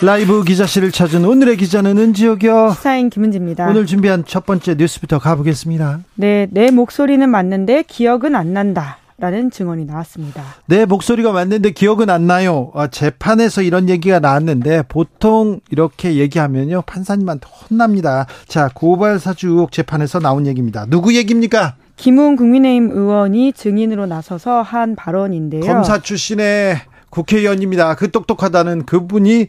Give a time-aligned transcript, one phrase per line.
[0.00, 2.70] 라이브 기자실을 찾은 오늘의 기자는 은지혁이요.
[2.76, 3.68] 시사인 김은지입니다.
[3.68, 6.00] 오늘 준비한 첫 번째 뉴스부터 가보겠습니다.
[6.14, 8.98] 네, 내 목소리는 맞는데 기억은 안 난다.
[9.20, 10.44] 라는 증언이 나왔습니다.
[10.66, 12.70] 내 목소리가 맞는데 기억은 안 나요.
[12.72, 18.26] 아, 재판에서 이런 얘기가 나왔는데 보통 이렇게 얘기하면요 판사님한테 혼납니다.
[18.46, 20.86] 자 고발 사주 의혹 재판에서 나온 얘기입니다.
[20.88, 21.74] 누구 얘기입니까?
[21.96, 25.62] 김웅 국민의힘 의원이 증인으로 나서서 한 발언인데요.
[25.62, 26.76] 검사 출신의
[27.10, 27.96] 국회의원입니다.
[27.96, 29.48] 그 똑똑하다는 그분이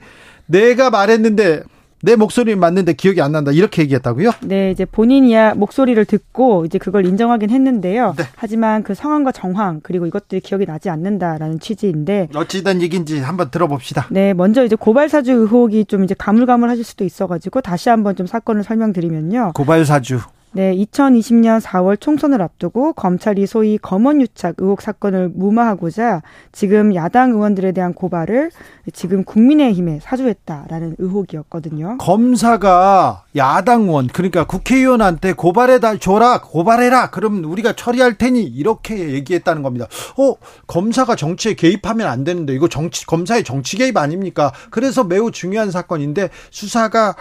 [0.50, 1.62] 내가 말했는데
[2.02, 4.32] 내 목소리 맞는데 기억이 안 난다 이렇게 얘기했다고요?
[4.44, 8.16] 네, 이제 본인이야 목소리를 듣고 이제 그걸 인정하긴 했는데요.
[8.18, 8.24] 네.
[8.36, 14.08] 하지만 그 상황과 정황 그리고 이것들이 기억이 나지 않는다라는 취지인데 어찌된 얘기인지 한번 들어봅시다.
[14.12, 18.64] 네, 먼저 이제 고발 사주 의혹이 좀 이제 가물가물하실 수도 있어가지고 다시 한번 좀 사건을
[18.64, 19.52] 설명드리면요.
[19.54, 20.20] 고발 사주.
[20.52, 27.72] 네, 2020년 4월 총선을 앞두고 검찰이 소위 검언 유착 의혹 사건을 무마하고자 지금 야당 의원들에
[27.72, 28.50] 대한 고발을
[28.92, 32.00] 지금 국민의힘에 사주했다라는 의혹이었거든요.
[32.00, 39.86] 검사가 야당 의원 그러니까 국회의원한테 고발해다 줘라 고발해라 그럼 우리가 처리할 테니 이렇게 얘기했다는 겁니다.
[40.18, 44.52] 어 검사가 정치에 개입하면 안 되는데 이거 정치 검사의 정치 개입 아닙니까?
[44.72, 47.16] 그래서 매우 중요한 사건인데 수사가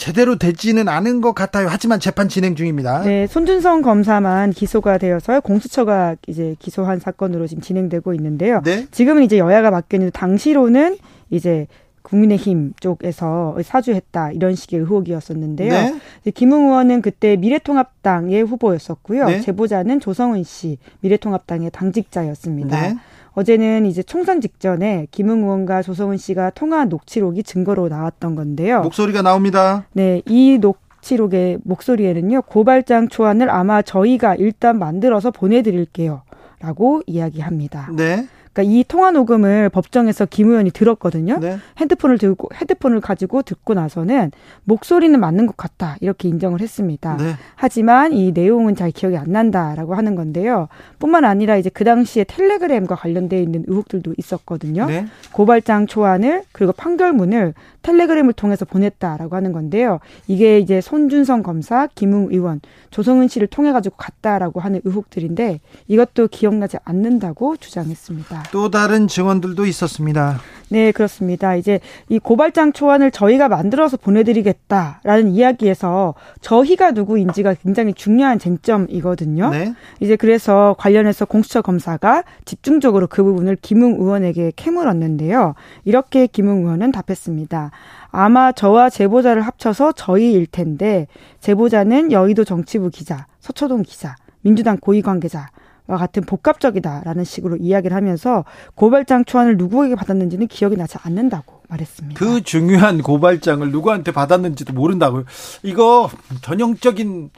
[0.00, 1.68] 제대로 되지는 않은 것 같아요.
[1.70, 3.02] 하지만 재판 진행 중입니다.
[3.02, 8.62] 네, 손준성 검사만 기소가 되어서 공수처가 이제 기소한 사건으로 지금 진행되고 있는데요.
[8.64, 8.86] 네.
[8.90, 10.96] 지금은 이제 여야가 바뀌었는데 당시로는
[11.28, 11.66] 이제
[12.02, 15.70] 국민의힘 쪽에서 사주했다 이런 식의 의혹이었었는데요.
[15.70, 16.30] 네.
[16.30, 19.26] 김웅 의원은 그때 미래통합당의 후보였었고요.
[19.26, 19.40] 네.
[19.42, 22.80] 제보자는 조성은 씨 미래통합당의 당직자였습니다.
[22.80, 22.96] 네.
[23.40, 28.82] 어제는 이제 총선 직전에 김웅 의원과 조성은 씨가 통화 녹취록이 증거로 나왔던 건데요.
[28.82, 29.86] 목소리가 나옵니다.
[29.92, 36.22] 네, 이 녹취록의 목소리에는요, 고발장 초안을 아마 저희가 일단 만들어서 보내드릴게요.
[36.60, 37.88] 라고 이야기합니다.
[37.96, 38.28] 네.
[38.52, 41.38] 그러니까 이 통화 녹음을 법정에서 김 의원이 들었거든요.
[41.38, 41.58] 네.
[41.78, 44.32] 핸드폰을 들고 헤드폰을 가지고 듣고 나서는
[44.64, 47.16] 목소리는 맞는 것 같다 이렇게 인정을 했습니다.
[47.16, 47.34] 네.
[47.54, 50.68] 하지만 이 내용은 잘 기억이 안 난다라고 하는 건데요.
[50.98, 54.86] 뿐만 아니라 이제 그 당시에 텔레그램과 관련돼 있는 의혹들도 있었거든요.
[54.86, 55.06] 네.
[55.32, 60.00] 고발장 초안을 그리고 판결문을 텔레그램을 통해서 보냈다라고 하는 건데요.
[60.26, 66.76] 이게 이제 손준성 검사, 김웅 의원, 조성은 씨를 통해 가지고 갔다라고 하는 의혹들인데 이것도 기억나지
[66.84, 68.49] 않는다고 주장했습니다.
[68.52, 70.40] 또 다른 증언들도 있었습니다.
[70.70, 71.56] 네, 그렇습니다.
[71.56, 79.50] 이제 이 고발장 초안을 저희가 만들어서 보내드리겠다라는 이야기에서 저희가 누구인지가 굉장히 중요한 쟁점이거든요.
[79.50, 79.74] 네.
[79.98, 85.54] 이제 그래서 관련해서 공수처 검사가 집중적으로 그 부분을 김웅 의원에게 캐물었는데요.
[85.84, 87.72] 이렇게 김웅 의원은 답했습니다.
[88.12, 91.08] 아마 저와 제보자를 합쳐서 저희일 텐데
[91.40, 95.59] 제보자는 여의도 정치부 기자, 서초동 기자, 민주당 고위 관계자 와
[95.96, 102.18] 같은 복합적이다라는 식으로 이야기를 하면서 고발장 초안을 누구에게 받았는지는 기억이 나지 않는다고 말했습니다.
[102.18, 105.24] 그 중요한 고발장을 누구한테 받았는지도 모른다고요.
[105.62, 106.10] 이거
[106.42, 107.30] 전형적인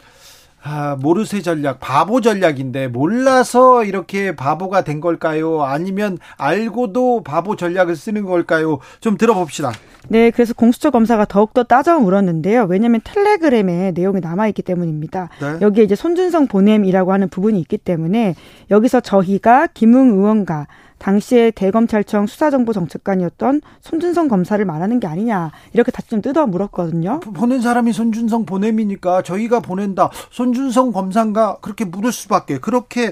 [0.65, 5.63] 아, 모르쇠 전략, 바보 전략인데 몰라서 이렇게 바보가 된 걸까요?
[5.63, 8.79] 아니면 알고도 바보 전략을 쓰는 걸까요?
[9.01, 9.73] 좀 들어봅시다.
[10.09, 12.67] 네, 그래서 공수처 검사가 더욱더 따져 물었는데요.
[12.69, 15.31] 왜냐하면 텔레그램에 내용이 남아있기 때문입니다.
[15.41, 15.59] 네.
[15.61, 18.35] 여기에 이제 손준성 보냄이라고 하는 부분이 있기 때문에
[18.71, 20.67] 여기서 저희가 김웅 의원과
[21.03, 27.19] 당시에 대검찰청 수사정보정책관이었던 손준성 검사를 말하는 게 아니냐 이렇게 다시 좀 뜯어 물었거든요.
[27.21, 30.11] 보낸 사람이 손준성 보냄이니까 저희가 보낸다.
[30.31, 33.09] 손준성 검사인가 그렇게 물을 수밖에 그렇게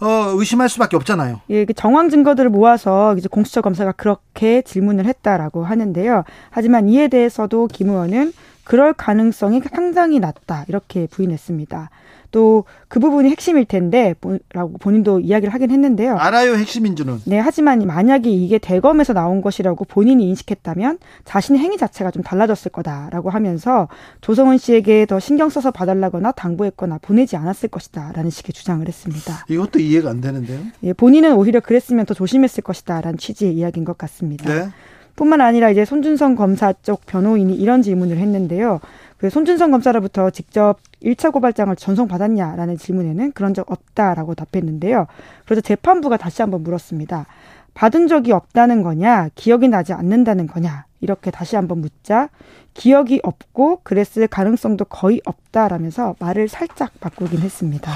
[0.00, 1.40] 어, 의심할 수밖에 없잖아요.
[1.50, 6.24] 예, 그 정황 증거들을 모아서 이제 공수처 검사가 그렇게 질문을 했다라고 하는데요.
[6.50, 8.32] 하지만 이에 대해서도 김 의원은
[8.64, 11.88] 그럴 가능성이 상당히 낮다 이렇게 부인했습니다.
[12.30, 14.14] 또 그 부분이 핵심일 텐데
[14.52, 16.16] 라고 본인도 이야기를 하긴 했는데요.
[16.16, 17.20] 알아요 핵심인 줄은.
[17.26, 23.28] 네, 하지만 만약에 이게 대검에서 나온 것이라고 본인이 인식했다면 자신의 행위 자체가 좀 달라졌을 거다라고
[23.28, 23.88] 하면서
[24.22, 29.44] 조성은 씨에게 더 신경 써서 봐달라거나 당부했거나 보내지 않았을 것이다라는 식의 주장을 했습니다.
[29.48, 30.60] 이것도 이해가 안 되는데요.
[30.82, 34.52] 예, 본인은 오히려 그랬으면 더 조심했을 것이다라는 취지의 이야기인 것 같습니다.
[34.52, 34.68] 네.
[35.14, 38.80] 뿐만 아니라 이제 손준성 검사 쪽 변호인이 이런 질문을 했는데요.
[39.18, 45.06] 그 손준성 검사로부터 직접 1차 고발장을 전송받았냐라는 질문에는 그런 적 없다라고 답했는데요.
[45.44, 47.26] 그래서 재판부가 다시 한번 물었습니다.
[47.74, 52.28] 받은 적이 없다는 거냐, 기억이 나지 않는다는 거냐, 이렇게 다시 한번 묻자
[52.74, 57.92] 기억이 없고 그랬을 가능성도 거의 없다라면서 말을 살짝 바꾸긴 했습니다.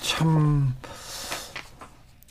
[0.00, 0.74] 참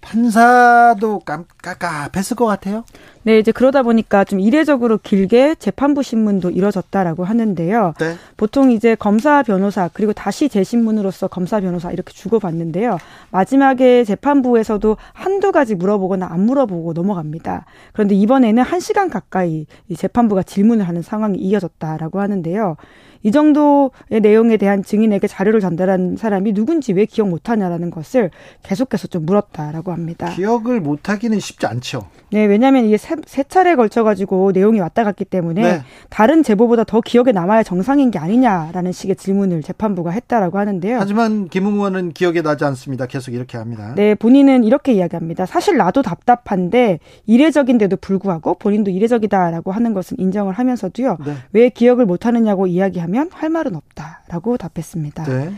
[0.05, 2.83] 판사도 깜깜깜했을 것 같아요.
[3.23, 7.95] 네, 이제 그러다 보니까 좀 이례적으로 길게 재판부 신문도 이뤄졌다라고 하는데요.
[7.99, 8.15] 네.
[8.37, 12.99] 보통 이제 검사 변호사 그리고 다시 재신문으로서 검사 변호사 이렇게 주고받는데요.
[13.31, 17.65] 마지막에 재판부에서도 한두 가지 물어보거나 안 물어보고 넘어갑니다.
[17.93, 19.65] 그런데 이번에는 한 시간 가까이
[19.97, 22.77] 재판부가 질문을 하는 상황이 이어졌다라고 하는데요.
[23.25, 28.29] 이 정도의 내용에 대한 증인에게 자료를 전달한 사람이 누군지 왜 기억 못하냐라는 것을
[28.61, 30.29] 계속해서 좀 물었다라고 합니다.
[30.35, 32.07] 기억을 못하기는 쉽지 않죠.
[32.35, 35.81] 네, 왜냐하면 이게 세, 세 차례 걸쳐 가지고 내용이 왔다 갔기 때문에 네.
[36.09, 40.99] 다른 제보보다 더 기억에 남아야 정상인 게 아니냐라는 식의 질문을 재판부가 했다라고 하는데요.
[40.99, 43.07] 하지만 김웅 의원은 기억에 나지 않습니다.
[43.07, 43.93] 계속 이렇게 합니다.
[43.95, 45.45] 네, 본인은 이렇게 이야기합니다.
[45.45, 51.17] 사실 나도 답답한데 이례적인데도 불구하고 본인도 이례적이다라고 하는 것은 인정을 하면서도요.
[51.25, 51.33] 네.
[51.53, 55.23] 왜 기억을 못 하느냐고 이야기하면 하면 할 말은 없다라고 답했습니다.
[55.23, 55.53] 네.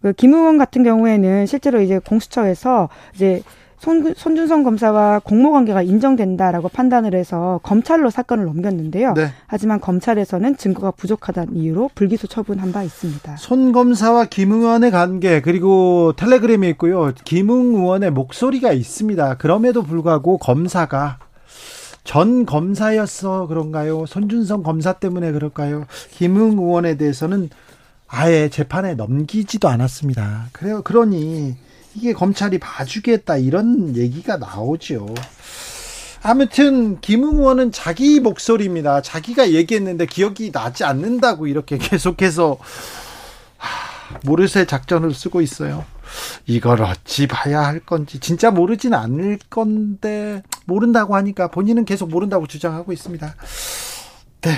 [0.00, 3.42] 그 김의원 같은 경우에는 실제로 이제 공수처에서 이제
[3.80, 9.14] 손, 손준성 검사와 공모 관계가 인정된다라고 판단을 해서 검찰로 사건을 넘겼는데요.
[9.14, 9.32] 네.
[9.46, 13.36] 하지만 검찰에서는 증거가 부족하다는 이유로 불기소 처분한 바 있습니다.
[13.38, 17.12] 손 검사와 김 의원의 관계 그리고 텔레그램이 있고요.
[17.24, 19.38] 김웅 의원의 목소리가 있습니다.
[19.38, 21.18] 그럼에도 불구하고 검사가
[22.04, 24.04] 전 검사였어 그런가요?
[24.04, 25.86] 손준성 검사 때문에 그럴까요?
[26.10, 27.48] 김웅 의원에 대해서는
[28.08, 30.48] 아예 재판에 넘기지도 않았습니다.
[30.52, 30.82] 그래요.
[30.82, 31.56] 그러니
[31.94, 35.06] 이게 검찰이 봐주겠다 이런 얘기가 나오죠.
[36.22, 39.00] 아무튼 김웅 의원은 자기 목소리입니다.
[39.00, 42.58] 자기가 얘기했는데 기억이 나지 않는다고 이렇게 계속해서
[44.24, 45.84] 모르쇠 작전을 쓰고 있어요.
[46.46, 52.92] 이걸 어찌 봐야 할 건지 진짜 모르진 않을 건데 모른다고 하니까 본인은 계속 모른다고 주장하고
[52.92, 53.34] 있습니다.
[54.42, 54.50] 네.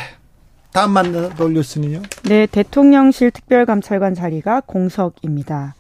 [0.73, 2.01] 다음 만나볼 뉴스는요?
[2.25, 5.75] 네, 대통령실 특별감찰관 자리가 공석입니다.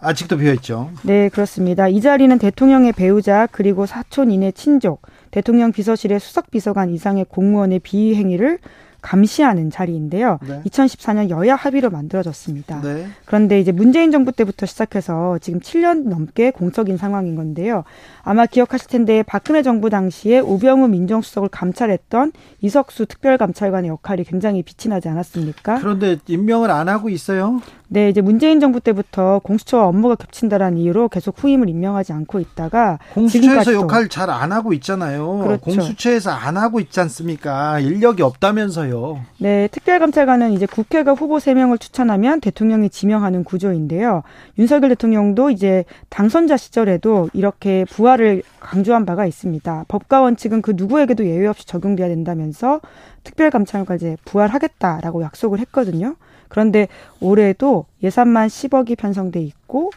[0.00, 0.90] 아직도 비어 있죠.
[1.02, 1.88] 네, 그렇습니다.
[1.88, 8.14] 이 자리는 대통령의 배우자 그리고 사촌 이내 친족, 대통령 비서실의 수석 비서관 이상의 공무원의 비위
[8.14, 8.58] 행위를
[9.02, 10.38] 감시하는 자리인데요.
[10.46, 10.62] 네.
[10.66, 12.80] 2014년 여야 합의로 만들어졌습니다.
[12.82, 13.06] 네.
[13.24, 17.84] 그런데 이제 문재인 정부 때부터 시작해서 지금 7년 넘게 공석인 상황인 건데요.
[18.22, 25.08] 아마 기억하실 텐데 박근혜 정부 당시에 우병우 민정수석을 감찰했던 이석수 특별감찰관의 역할이 굉장히 빛이 나지
[25.08, 25.78] 않았습니까?
[25.78, 27.60] 그런데 임명을 안 하고 있어요?
[27.92, 33.72] 네, 이제 문재인 정부 때부터 공수처와 업무가 겹친다라는 이유로 계속 후임을 임명하지 않고 있다가 공수처에서
[33.74, 35.38] 역할 잘 안 하고 있잖아요.
[35.38, 35.60] 그렇죠.
[35.60, 37.80] 공수처에서 안 하고 있지 않습니까?
[37.80, 39.20] 인력이 없다면서요.
[39.38, 44.22] 네, 특별감찰관은 이제 국회가 후보 3명을 추천하면 대통령이 지명하는 구조인데요.
[44.56, 49.86] 윤석열 대통령도 이제 당선자 시절에도 이렇게 부활을 강조한 바가 있습니다.
[49.88, 52.80] 법과 원칙은 그 누구에게도 예외 없이 적용돼야 된다면서
[53.24, 56.14] 특별감찰관제 부활하겠다라고 약속을 했거든요.
[56.50, 56.88] 그런데
[57.20, 59.90] 올해도 예산만 10억이 편성돼 있고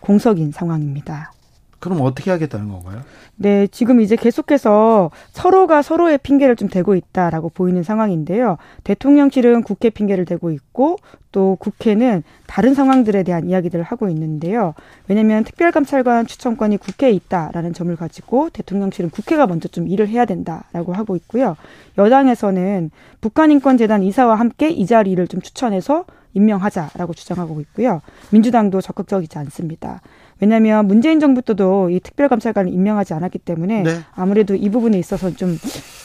[0.00, 1.32] 공석인 상황입니다.
[1.78, 3.02] 그럼 어떻게 하겠다는 건가요?
[3.36, 8.56] 네, 지금 이제 계속해서 서로가 서로의 핑계를 좀 대고 있다라고 보이는 상황인데요.
[8.84, 10.96] 대통령실은 국회 핑계를 대고 있고
[11.32, 14.72] 또 국회는 다른 상황들에 대한 이야기들을 하고 있는데요.
[15.06, 21.14] 왜냐하면 특별감찰관 추천권이 국회에 있다라는 점을 가지고 대통령실은 국회가 먼저 좀 일을 해야 된다라고 하고
[21.16, 21.56] 있고요.
[21.98, 22.90] 여당에서는
[23.20, 26.06] 북한인권재단 이사와 함께 이 자리를 좀 추천해서
[26.36, 28.00] 임명하자라고 주장하고 있고요.
[28.30, 30.00] 민주당도 적극적이지 않습니다.
[30.40, 34.00] 왜냐하면 문재인 정부 때도 이 특별감찰관을 임명하지 않았기 때문에 네.
[34.14, 35.58] 아무래도 이 부분에 있어서 좀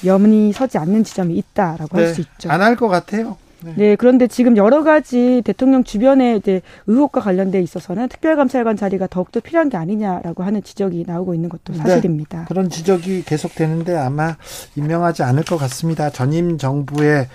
[0.05, 2.05] 염이 서지 않는 지점이 있다라고 네.
[2.05, 2.49] 할수 있죠.
[2.49, 3.37] 안 할 것 같아요.
[3.63, 3.73] 네.
[3.75, 3.95] 네.
[3.95, 9.77] 그런데 지금 여러 가지 대통령 주변에 이제 의혹과 관련돼 있어서는 특별감찰관 자리가 더욱더 필요한 게
[9.77, 11.77] 아니냐라고 하는 지적이 나오고 있는 것도 네.
[11.77, 12.39] 사실입니다.
[12.39, 12.45] 네.
[12.47, 14.35] 그런 지적이 계속되는데 아마
[14.75, 16.09] 임명하지 않을 것 같습니다.
[16.09, 17.27] 전임 정부의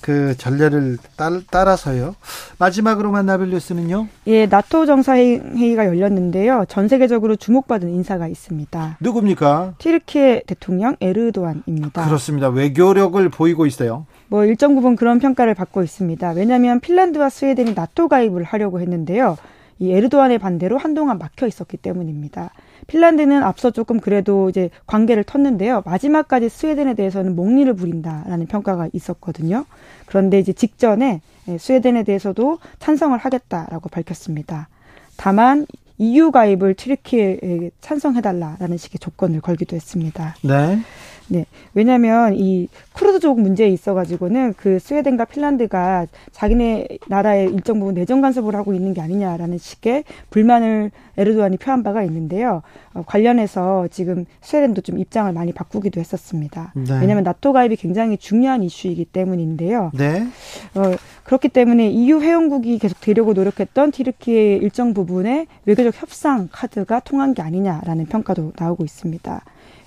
[0.00, 2.16] 그 전례를 따, 라서요
[2.58, 4.08] 마지막으로 만나볼 뉴스는요?
[4.26, 6.64] 예, 나토 정상회의가 열렸는데요.
[6.68, 8.98] 전 세계적으로 주목받은 인사가 있습니다.
[9.00, 9.74] 누굽니까?
[9.78, 12.04] 티르키의 대통령 에르도안입니다.
[12.04, 12.48] 그렇습니다.
[12.48, 14.06] 외교력을 보이고 있어요.
[14.32, 16.30] 뭐 일정 부분 그런 평가를 받고 있습니다.
[16.30, 19.36] 왜냐하면 핀란드와 스웨덴이 나토 가입을 하려고 했는데요.
[19.78, 22.50] 이 에르도안의 반대로 한동안 막혀 있었기 때문입니다.
[22.86, 25.84] 핀란드는 앞서 조금 그래도 이제 관계를 텄는데요.
[25.84, 29.66] 마지막까지 스웨덴에 대해서는 목리를 부린다라는 평가가 있었거든요.
[30.06, 31.20] 그런데 이제 직전에
[31.58, 34.70] 스웨덴에 대해서도 찬성을 하겠다라고 밝혔습니다.
[35.18, 35.66] 다만
[35.98, 40.36] EU 가입을 튀르키에 찬성해달라라는 식의 조건을 걸기도 했습니다.
[40.42, 40.78] 네.
[41.28, 41.46] 네.
[41.74, 48.54] 왜냐하면 이 쿠르드족 문제에 있어 가지고는 그 스웨덴과 핀란드가 자기네 나라의 일정 부분 내정 간섭을
[48.54, 52.62] 하고 있는 게 아니냐라는 식의 불만을 에르도안이 표한 바가 있는데요.
[52.94, 56.72] 어, 관련해서 지금 스웨덴도 좀 입장을 많이 바꾸기도 했었습니다.
[56.74, 57.00] 네.
[57.00, 59.90] 왜냐하면 나토 가입이 굉장히 중요한 이슈이기 때문인데요.
[59.94, 60.26] 네.
[60.74, 67.34] 어, 그렇기 때문에 EU 회원국이 계속 되려고 노력했던 티르키의 일정 부분의 외교적 협상 카드가 통한
[67.34, 69.42] 게 아니냐라는 평가도 나오고 있습니다.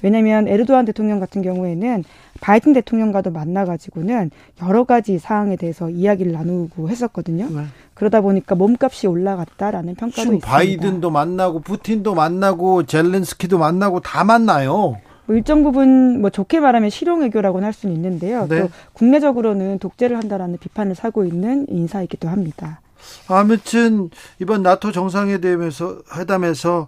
[0.06, 2.04] 왜냐하면 에르도안 대통령 같은 경우에는
[2.40, 4.30] 바이든 대통령과도 만나가지고는
[4.62, 7.50] 여러 가지 사항에 대해서 이야기를 나누고 했었거든요.
[7.50, 7.66] 네.
[7.96, 10.48] 그러다 보니까 몸값이 올라갔다라는 평가도 있습니다.
[10.48, 14.98] 바이든도 만나고 푸틴도 만나고 젤렌스키도 만나고 다 만나요.
[15.26, 18.46] 뭐 일정 부분 뭐 좋게 말하면 실용 외교라고는 할 수는 있는데요.
[18.48, 18.62] 네.
[18.62, 22.80] 또 국내적으로는 독재를 한다라는 비판을 사고 있는 인사이기도 합니다.
[23.28, 24.10] 아무튼
[24.40, 26.88] 이번 나토 정상회담에서 회담에서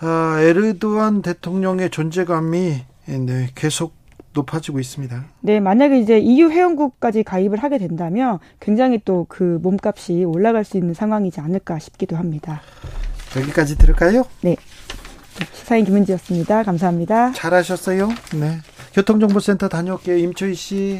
[0.00, 3.94] 아, 에르도안 대통령의 존재감이 네, 계속
[4.32, 5.24] 높아지고 있습니다.
[5.40, 10.94] 네, 만약에 이제 EU 회원국까지 가입을 하게 된다면 굉장히 또 그 몸값이 올라갈 수 있는
[10.94, 12.62] 상황이지 않을까 싶기도 합니다.
[13.36, 14.24] 여기까지 들을까요?
[14.42, 14.56] 네.
[15.54, 16.62] 시사인 김은지였습니다.
[16.62, 17.32] 감사합니다.
[17.32, 18.08] 잘하셨어요.
[18.38, 18.58] 네.
[18.94, 20.16] 교통정보센터 다녀올게요.
[20.16, 20.98] 임초희 씨.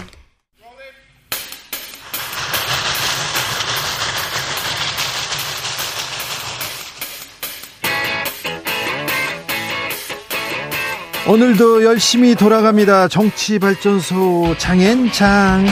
[11.31, 13.07] 오늘도 열심히 돌아갑니다.
[13.07, 15.65] 정치발전소 장앤장.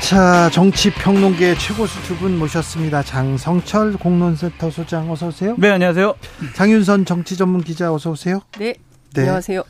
[0.00, 3.04] 자, 정치평론계 최고수 두 분 모셨습니다.
[3.04, 5.54] 장성철 공론센터 소장 어서 오세요.
[5.58, 6.14] 네, 안녕하세요.
[6.56, 8.40] 장윤선 정치 전문 기자 어서 오세요.
[8.58, 8.74] 네,
[9.14, 9.20] 네.
[9.20, 9.62] 안녕하세요.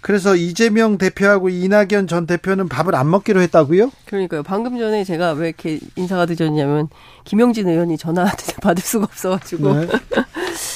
[0.00, 3.90] 그래서 이재명 대표하고 이낙연 전 대표는 밥을 안 먹기로 했다고요?
[4.06, 4.42] 그러니까요.
[4.42, 6.88] 방금 전에 제가 왜 이렇게 인사가 늦었냐면
[7.24, 8.26] 김영진 의원이 전화
[8.62, 9.86] 받을 수가 없어가지고 네.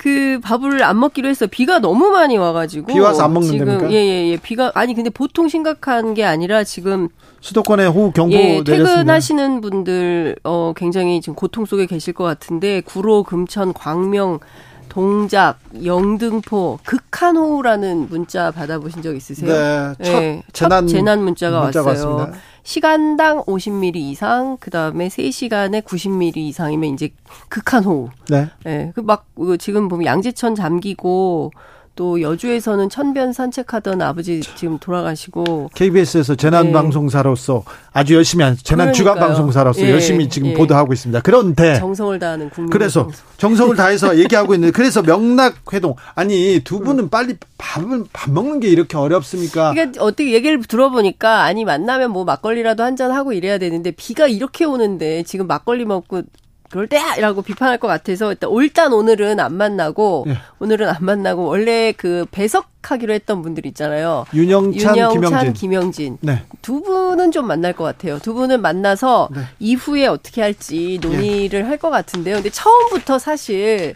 [0.00, 1.46] 그 밥을 안 먹기로 했어.
[1.46, 2.86] 비가 너무 많이 와가지고.
[2.86, 3.90] 비 와서 안 먹는 겁니까?
[3.90, 4.28] 예예 예.
[4.30, 7.10] 예, 비가 아니 근데 보통 심각한 게 아니라 지금
[7.42, 8.76] 수도권에 호우 경보 예, 내렸습니다.
[8.76, 14.40] 퇴근하시는 분들 어 굉장히 지금 고통 속에 계실 것 같은데 구로, 금천, 광명
[14.88, 19.52] 동작, 영등포 극한 호우라는 문자 받아보신 적 있으세요?
[19.52, 22.14] 네, 첫 네, 재난, 재난 문자가, 문자가 왔어요.
[22.14, 22.40] 왔습니다.
[22.62, 27.10] 시간당 50mm 이상, 그 다음에 3시간에 90mm 이상이면 이제
[27.48, 28.10] 극한 호우.
[28.28, 28.48] 네.
[28.64, 28.92] 네.
[28.94, 31.52] 그막 그 지금 보면 양재천 잠기고
[31.96, 36.72] 또 여주에서는 천변 산책하던 아버지 지금 돌아가시고 KBS에서 재난 네.
[36.72, 40.54] 방송사로서 아주 열심히 한 재난 주간 방송사로서 예, 열심히 지금 예.
[40.54, 41.20] 보도하고 있습니다.
[41.20, 43.08] 그런데 정성을 다하는 국민 그래서.
[43.38, 47.08] 정성을 다해서 얘기하고 있는데 그래서 명락 회동 아니 두 분은 음.
[47.10, 49.72] 빨리 밥을 밥 먹는 게 이렇게 어렵습니까?
[49.72, 54.64] 그러니까 어떻게 얘기를 들어보니까 아니 만나면 뭐 막걸리라도 한 잔 하고 이래야 되는데 비가 이렇게
[54.66, 56.22] 오는데 지금 막걸리 먹고
[56.70, 60.38] 그럴 때라고 비판할 것 같아서 일단 일단 오늘은 안 만나고 예.
[60.60, 64.24] 오늘은 안 만나고 원래 그 배석하기로 했던 분들 있잖아요.
[64.32, 65.52] 윤영찬, 윤영찬 김영진.
[65.54, 66.18] 김영진.
[66.20, 66.44] 네.
[66.62, 68.18] 두 분은 좀 만날 것 같아요.
[68.20, 69.42] 두 분은 만나서 네.
[69.58, 71.64] 이후에 어떻게 할지 논의를 예.
[71.64, 72.36] 할것 같은데요.
[72.36, 73.94] 근데 처음부터 사실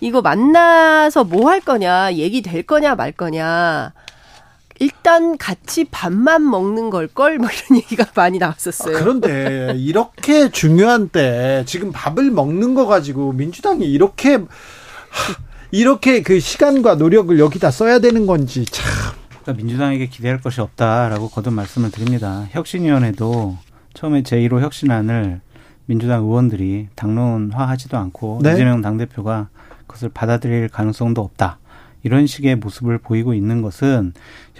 [0.00, 3.92] 이거 만나서 뭐 할 거냐, 얘기 될 거냐 말 거냐.
[4.82, 8.96] 일단 같이 밥만 먹는 걸 걸 뭐 이런 얘기가 많이 나왔었어요.
[8.96, 14.38] 아, 그런데 이렇게 중요한 때 지금 밥을 먹는 거 가지고 민주당이 이렇게
[15.70, 18.86] 이렇게 그 시간과 노력을 여기다 써야 되는 건지 참.
[19.42, 22.46] 그러니까 민주당에게 기대할 것이 없다라고 거듭 말씀을 드립니다.
[22.50, 23.56] 혁신위원회도
[23.94, 25.40] 처음에 제1호 혁신안을
[25.86, 28.52] 민주당 의원들이 당론화하지도 않고 네?
[28.52, 29.48] 이재명 당대표가
[29.86, 31.58] 그것을 받아들일 가능성도 없다.
[32.04, 34.12] 이런 식의 모습을 보이고 있는 것은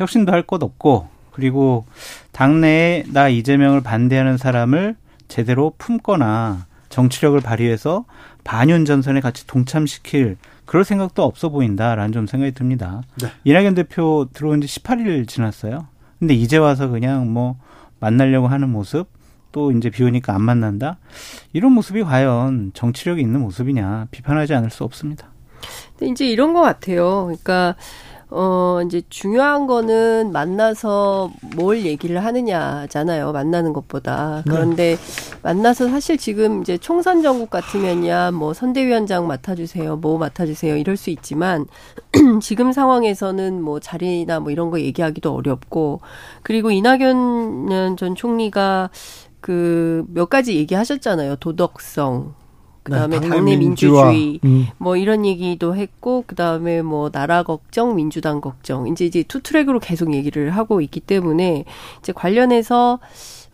[0.02, 1.86] 혁신도 할 것 없고 그리고
[2.32, 4.96] 당내에 나 이재명을 반대하는 사람을
[5.28, 8.04] 제대로 품거나 정치력을 발휘해서
[8.44, 13.02] 반윤 전선에 같이 동참시킬 그럴 생각도 없어 보인다라는 좀 생각이 듭니다.
[13.20, 13.28] 네.
[13.44, 15.86] 이낙연 대표 들어온 지 18일 지났어요.
[16.18, 17.56] 근데 이제 와서 그냥 뭐
[17.98, 19.06] 만나려고 하는 모습
[19.52, 20.98] 또 이제 비 오니까 안 만난다.
[21.52, 25.28] 이런 모습이 과연 정치력이 있는 모습이냐 비판하지 않을 수 없습니다.
[25.98, 27.24] 근데 이제 이런 것 같아요.
[27.24, 27.74] 그러니까
[28.34, 33.32] 어, 이제 중요한 거는 만나서 뭘 얘기를 하느냐잖아요.
[33.32, 34.42] 만나는 것보다.
[34.46, 34.50] 네.
[34.50, 35.38] 그런데 네.
[35.42, 39.96] 만나서 사실 지금 이제 총선 전국 같으면야 뭐 선대위원장 맡아주세요.
[39.96, 40.76] 뭐 맡아주세요.
[40.76, 41.66] 이럴 수 있지만
[42.42, 46.00] 지금 상황에서는 뭐 자리나 뭐 이런 거 얘기하기도 어렵고
[46.42, 48.90] 그리고 이낙연 전 총리가
[49.40, 51.36] 그 몇 가지 얘기하셨잖아요.
[51.36, 52.34] 도덕성,
[52.82, 54.66] 그다음에 네, 당내 민주주의 음.
[54.78, 60.14] 뭐 이런 얘기도 했고 그다음에 뭐 나라 걱정, 민주당 걱정 이제 이제 two track으로 계속
[60.14, 61.64] 얘기를 하고 있기 때문에
[62.00, 62.98] 이제 관련해서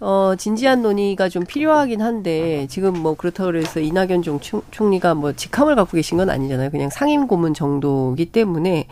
[0.01, 4.39] 어, 진지한 논의가 좀 필요하긴 한데 지금 뭐 그렇다고 그래서 이낙연 총,
[4.71, 6.71] 총리가 뭐 직함을 갖고 계신 건 아니잖아요.
[6.71, 8.87] 그냥 상임 고문 정도기 때문에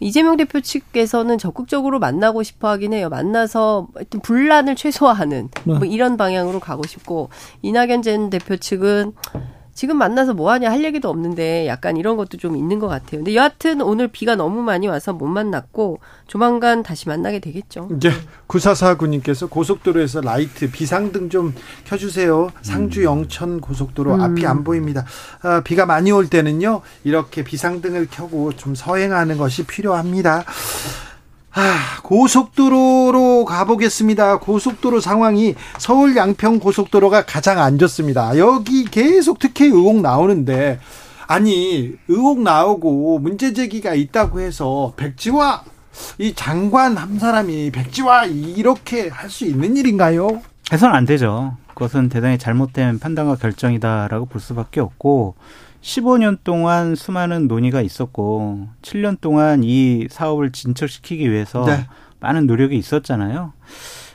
[0.00, 3.08] 이재명 대표 측에서는 적극적으로 만나고 싶어 하긴 해요.
[3.08, 5.88] 만나서 하여튼 분란을 최소화하는 뭐 네.
[5.88, 7.30] 이런 방향으로 가고 싶고
[7.62, 9.12] 이낙연 전 대표 측은
[9.74, 13.20] 지금 만나서 뭐 하냐 할 얘기도 없는데 약간 이런 것도 좀 있는 것 같아요.
[13.20, 17.88] 근데 여하튼 오늘 비가 너무 많이 와서 못 만났고 조만간 다시 만나게 되겠죠.
[17.96, 18.12] 이제
[18.46, 22.50] 구사사구님께서 고속도로에서 라이트 비상등 좀 켜주세요.
[22.62, 23.04] 상주 음.
[23.04, 24.20] 영천 고속도로 음.
[24.20, 25.04] 앞이 안 보입니다.
[25.42, 30.44] 아, 비가 많이 올 때는요 이렇게 비상등을 켜고 좀 서행하는 것이 필요합니다.
[31.52, 34.38] 아, 고속도로로 가보겠습니다.
[34.38, 38.38] 고속도로 상황이 서울 양평 고속도로가 가장 안 좋습니다.
[38.38, 40.78] 여기 계속 특혜 의혹 나오는데,
[41.26, 45.62] 아니, 의혹 나오고 문제 제기가 있다고 해서 백지화,
[46.18, 50.40] 이 장관 한 사람이 백지화 이렇게 할 수 있는 일인가요?
[50.72, 51.56] 해서는 안 되죠.
[51.74, 55.34] 그것은 대단히 잘못된 판단과 결정이다라고 볼 수밖에 없고,
[55.82, 61.86] 15년 동안 수많은 논의가 있었고 7년 동안 이 사업을 진척시키기 위해서 네.
[62.20, 63.52] 많은 노력이 있었잖아요.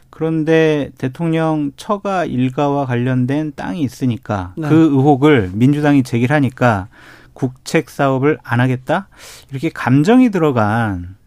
[0.09, 4.69] 그런데 대통령 처가 일가와 관련된 땅이 있으니까 네.
[4.69, 6.87] 그 의혹을 민주당이 제기하니까
[7.33, 9.09] 국책 사업을 안 하겠다?
[9.51, 11.17] 이렇게 감정이 들어간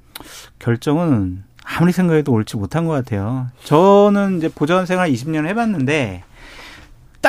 [0.59, 3.49] 결정은 아무리 생각해도 옳지 못한 것 같아요.
[3.65, 6.25] 저는 이제 보좌관 생활 20년 해봤는데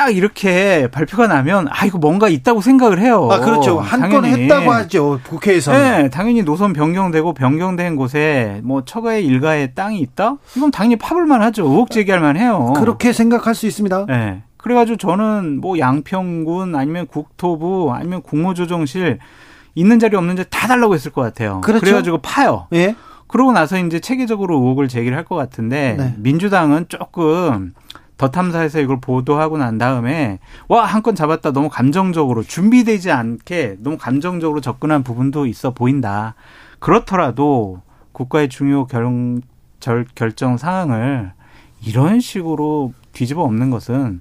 [0.00, 3.28] 딱 이렇게 발표가 나면 아 이거 뭔가 있다고 생각을 해요.
[3.30, 3.78] 아 그렇죠.
[3.80, 5.72] 한 건 했다고 하죠 국회에서.
[5.72, 10.36] 네, 당연히 노선 변경되고 변경된 곳에 뭐 처가의 일가의 땅이 있다?
[10.56, 11.64] 이건 당연히 파볼만 하죠.
[11.66, 12.72] 의혹 제기할 만해요.
[12.76, 14.06] 그렇게 생각할 수 있습니다.
[14.08, 14.42] 네.
[14.56, 19.18] 그래가지고 저는 뭐 양평군 아니면 국토부 아니면 국무조정실
[19.74, 21.60] 있는 자리 없는 자리 다 달라고 했을 것 같아요.
[21.60, 21.80] 그렇죠.
[21.84, 22.68] 그래가지고 파요.
[22.72, 22.96] 예.
[23.26, 26.14] 그러고 나서 이제 체계적으로 의혹을 제기를 할 것 같은데 네.
[26.16, 27.74] 민주당은 조금
[28.20, 33.96] 더 탐사에서 이걸 보도하고 난 다음에 와 한 건 잡았다 너무 감정적으로 준비되지 않게 너무
[33.96, 36.34] 감정적으로 접근한 부분도 있어 보인다.
[36.80, 37.80] 그렇더라도
[38.12, 39.40] 국가의 중요 결,
[39.80, 41.32] 절, 결정 상황을
[41.86, 44.20] 이런 식으로 뒤집어 엎는 것은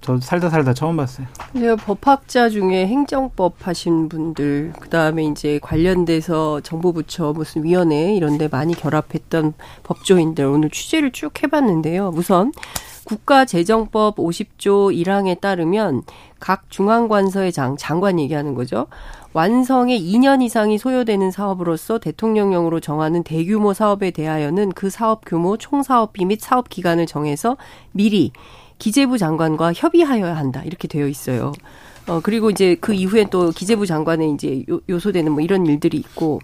[0.00, 1.26] 저 살다 살다 처음 봤어요.
[1.52, 8.48] 네, 법학자 중에 행정법 하신 분들, 그 다음에 이제 관련돼서 정부부처 무슨 위원회 이런 데
[8.48, 12.12] 많이 결합했던 법조인들 오늘 취재를 쭉 해봤는데요.
[12.14, 12.52] 우선
[13.06, 16.02] 국가재정법 50조 1항에 따르면
[16.38, 18.88] 각 중앙관서의 장, 장관 얘기하는 거죠.
[19.32, 26.40] 완성에 2년 이상이 소요되는 사업으로서 대통령령으로 정하는 대규모 사업에 대하여는 그 사업 규모, 총사업비 및
[26.40, 27.56] 사업 기간을 정해서
[27.92, 28.32] 미리
[28.78, 30.62] 기재부 장관과 협의하여야 한다.
[30.64, 31.52] 이렇게 되어 있어요.
[32.08, 36.40] 어, 그리고 이제 그 이후에 또 기재부 장관에 이제 요, 요소되는 뭐 이런 일들이 있고,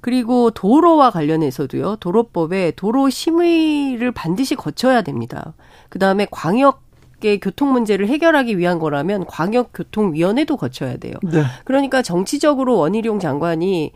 [0.00, 5.54] 그리고 도로와 관련해서도요, 도로법에 도로 심의를 반드시 거쳐야 됩니다.
[5.88, 6.84] 그 다음에 광역
[7.24, 11.14] 의 교통 문제를 해결하기 위한 거라면 광역교통위원회도 거쳐야 돼요.
[11.22, 11.44] 네.
[11.64, 13.92] 그러니까 정치적으로 원희룡 장관이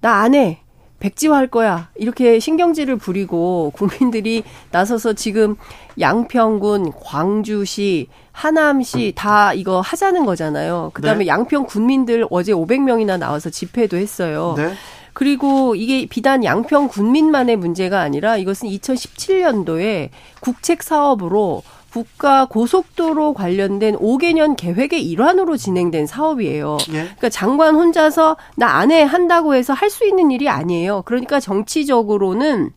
[0.00, 0.62] 나 안 해.
[0.98, 1.88] 백지화할 거야.
[1.96, 5.56] 이렇게 신경질을 부리고 국민들이 나서서 지금
[6.00, 10.90] 양평군, 광주시, 하남시 다 이거 하자는 거잖아요.
[10.94, 11.26] 그다음에 네.
[11.26, 14.54] 양평 군민들 어제 500명이나 나와서 집회도 했어요.
[14.56, 14.72] 네.
[15.12, 21.62] 그리고 이게 비단 양평 군민만의 문제가 아니라 이것은 2017년도에 국책 사업으로
[21.96, 26.76] 국가 고속도로 관련된 5개년 계획의 일환으로 진행된 사업이에요.
[26.90, 26.92] 예.
[26.92, 31.02] 그러니까 장관 혼자서 나 안에 한다고 해서 할 수 있는 일이 아니에요.
[31.06, 32.70] 그러니까 정치적으로는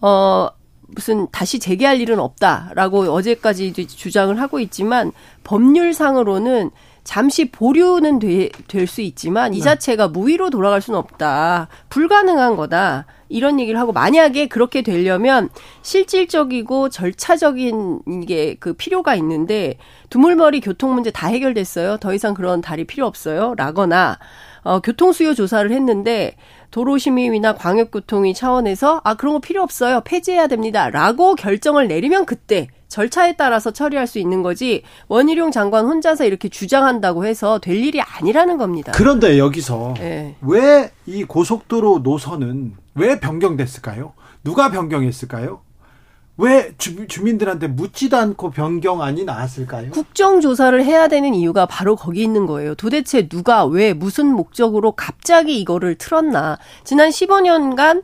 [0.00, 0.48] 어
[0.86, 5.12] 무슨 다시 재개할 일은 없다라고 어제까지 주장을 하고 있지만
[5.44, 6.70] 법률상으로는
[7.04, 9.62] 잠시 보류는 될 수 있지만 이 네.
[9.64, 11.68] 자체가 무위로 돌아갈 수는 없다.
[11.88, 13.06] 불가능한 거다.
[13.28, 15.48] 이런 얘기를 하고 만약에 그렇게 되려면
[15.80, 19.78] 실질적이고 절차적인 이게 그 필요가 있는데
[20.10, 21.96] 두물머리 교통 문제 다 해결됐어요.
[21.98, 23.54] 더 이상 그런 달이 필요 없어요.
[23.56, 24.18] 라거나
[24.64, 26.36] 어 교통 수요 조사를 했는데
[26.70, 30.02] 도로심의위나 광역교통위 차원에서 아 그런 거 필요 없어요.
[30.04, 36.50] 폐지해야 됩니다.라고 결정을 내리면 그때 절차에 따라서 처리할 수 있는 거지 원희룡 장관 혼자서 이렇게
[36.50, 38.92] 주장한다고 해서 될 일이 아니라는 겁니다.
[38.94, 40.36] 그런데 여기서 네.
[40.42, 44.12] 왜이 고속도로 노선은 왜 변경됐을까요?
[44.44, 45.60] 누가 변경했을까요?
[46.36, 49.90] 왜 주, 주민들한테 묻지도 않고 변경안이 나왔을까요?
[49.92, 52.74] 국정조사를 해야 되는 이유가 바로 거기 있는 거예요.
[52.74, 56.58] 도대체 누가 왜 무슨 목적으로 갑자기 이거를 틀었나.
[56.84, 58.02] 지난 15년간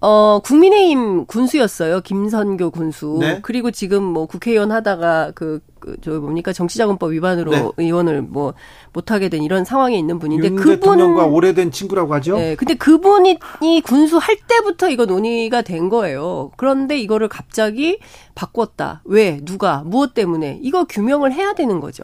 [0.00, 2.00] 어, 국민의힘 군수였어요.
[2.00, 3.18] 김선교 군수.
[3.20, 3.40] 네?
[3.42, 7.68] 그리고 지금 뭐 국회의원 하다가 그 그 저 뭡니까 정치자금법 위반으로 네.
[7.78, 8.54] 의원을 뭐
[8.92, 12.36] 못하게 된 이런 상황에 있는 분인데 윤 그분 대통령과 오래된 친구라고 하죠.
[12.36, 13.38] 네, 근데 그분이
[13.84, 16.52] 군수 할 때부터 이거 논의가 된 거예요.
[16.56, 17.98] 그런데 이거를 갑자기
[18.34, 19.02] 바꿨다.
[19.04, 19.40] 왜?
[19.42, 19.82] 누가?
[19.84, 20.60] 무엇 때문에?
[20.62, 22.02] 이거 규명을 해야 되는 거죠.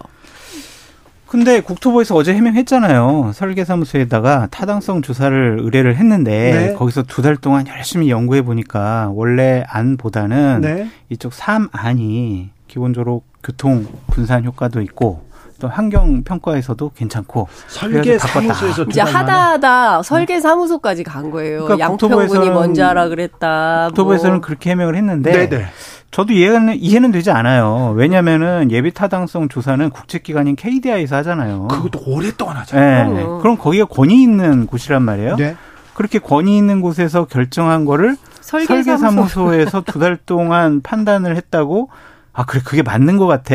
[1.27, 3.33] 근데 국토부에서 어제 해명했잖아요.
[3.35, 6.31] 설계사무소에다가 타당성 조사를 의뢰를 했는데
[6.71, 6.75] 네.
[6.75, 10.89] 거기서 두 달 동안 열심히 연구해 보니까 원래 안보다는 네.
[11.11, 15.25] 이쪽 3안이 기본적으로 교통 분산 효과도 있고
[15.61, 21.65] 또 환경 평가에서도 괜찮고 설계 사무소에서 이제 하다 하다 설계 사무소까지 간 거예요.
[21.65, 23.87] 그러니까 양평군이 먼저 하라 그랬다.
[23.89, 24.41] 국토부에서는 뭐.
[24.41, 25.67] 그렇게 해명을 했는데 네네.
[26.11, 27.93] 저도 이해는 이해는 되지 않아요.
[27.97, 31.69] 왜냐면은 예비 타당성 조사는 국제기관인 KDI에서 하잖아요.
[31.69, 33.13] 그것도 오랫동안 하잖아요.
[33.13, 33.23] 네.
[33.43, 35.37] 그럼 거기가 권위 있는 곳이란 말이에요.
[35.37, 35.57] 네.
[35.95, 41.89] 그렇게 권위 있는 곳에서 결정한 거를 설계사무소에서 두 달 동안 판단을 했다고
[42.33, 43.55] 아 그래 그게 맞는 것 같아.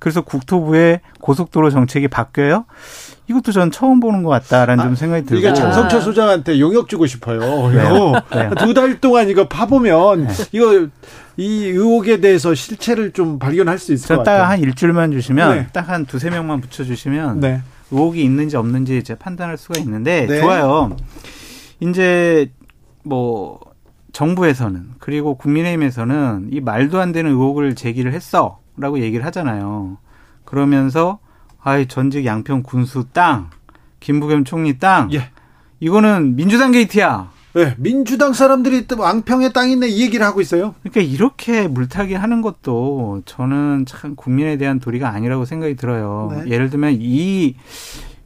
[0.00, 2.64] 그래서 국토부의 고속도로 정책이 바뀌어요?
[3.28, 5.38] 이것도 전 처음 보는 것 같다라는 아, 좀 생각이 들고.
[5.40, 7.38] 이거 장성철 소장한테 용역 주고 싶어요.
[7.70, 8.50] 이거 네.
[8.58, 10.32] 두달 동안 이거 파보면 네.
[10.52, 10.88] 이거
[11.36, 14.38] 이 의혹에 대해서 실체를 좀 발견할 수 있을 것 같아요.
[14.42, 15.66] 딱 한 일주일만 주시면 네.
[15.72, 17.60] 딱한 두세 명만 붙여주시면 네.
[17.92, 20.40] 의혹이 있는지 없는지 이제 판단할 수가 있는데 네.
[20.40, 20.96] 좋아요.
[21.80, 22.50] 이제
[23.04, 23.60] 뭐
[24.12, 28.59] 정부에서는 그리고 국민의힘에서는 이 말도 안 되는 의혹을 제기를 했어.
[28.80, 29.98] 라고 얘기를 하잖아요.
[30.44, 31.18] 그러면서
[31.62, 33.50] 아이 전직 양평 군수 땅,
[34.00, 35.12] 김부겸 총리 땅.
[35.12, 35.30] 예.
[35.78, 37.30] 이거는 민주당 게이트야.
[37.52, 40.74] 네, 민주당 사람들이 또 왕평의 땅 있네 이 얘기를 하고 있어요.
[40.82, 46.32] 그러니까 이렇게 물타기 하는 것도 저는 참 국민에 대한 도리가 아니라고 생각이 들어요.
[46.44, 46.50] 네.
[46.50, 47.56] 예를 들면 이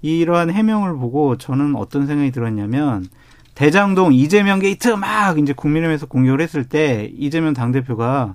[0.03, 3.07] 이러한 해명을 보고 저는 어떤 생각이 들었냐면
[3.55, 8.35] 대장동 이재명 게이트 막 이제 국민의힘에서 공격을 했을 때 이재명 당대표가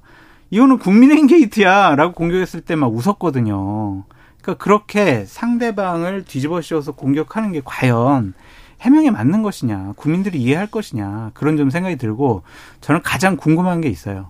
[0.49, 4.03] 이거는 국민의힘 게이트야라고 공격했을 때 막 웃었거든요.
[4.41, 8.33] 그러니까 그렇게 상대방을 뒤집어 씌워서 공격하는 게 과연
[8.81, 12.43] 해명에 맞는 것이냐, 국민들이 이해할 것이냐 그런 좀 생각이 들고
[12.81, 14.27] 저는 가장 궁금한 게 있어요.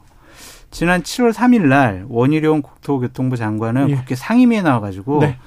[0.71, 3.95] 지난 7월 3일 날 원희룡 국토교통부 장관은 예.
[3.95, 5.37] 국회 상임위에 나와가지고 네.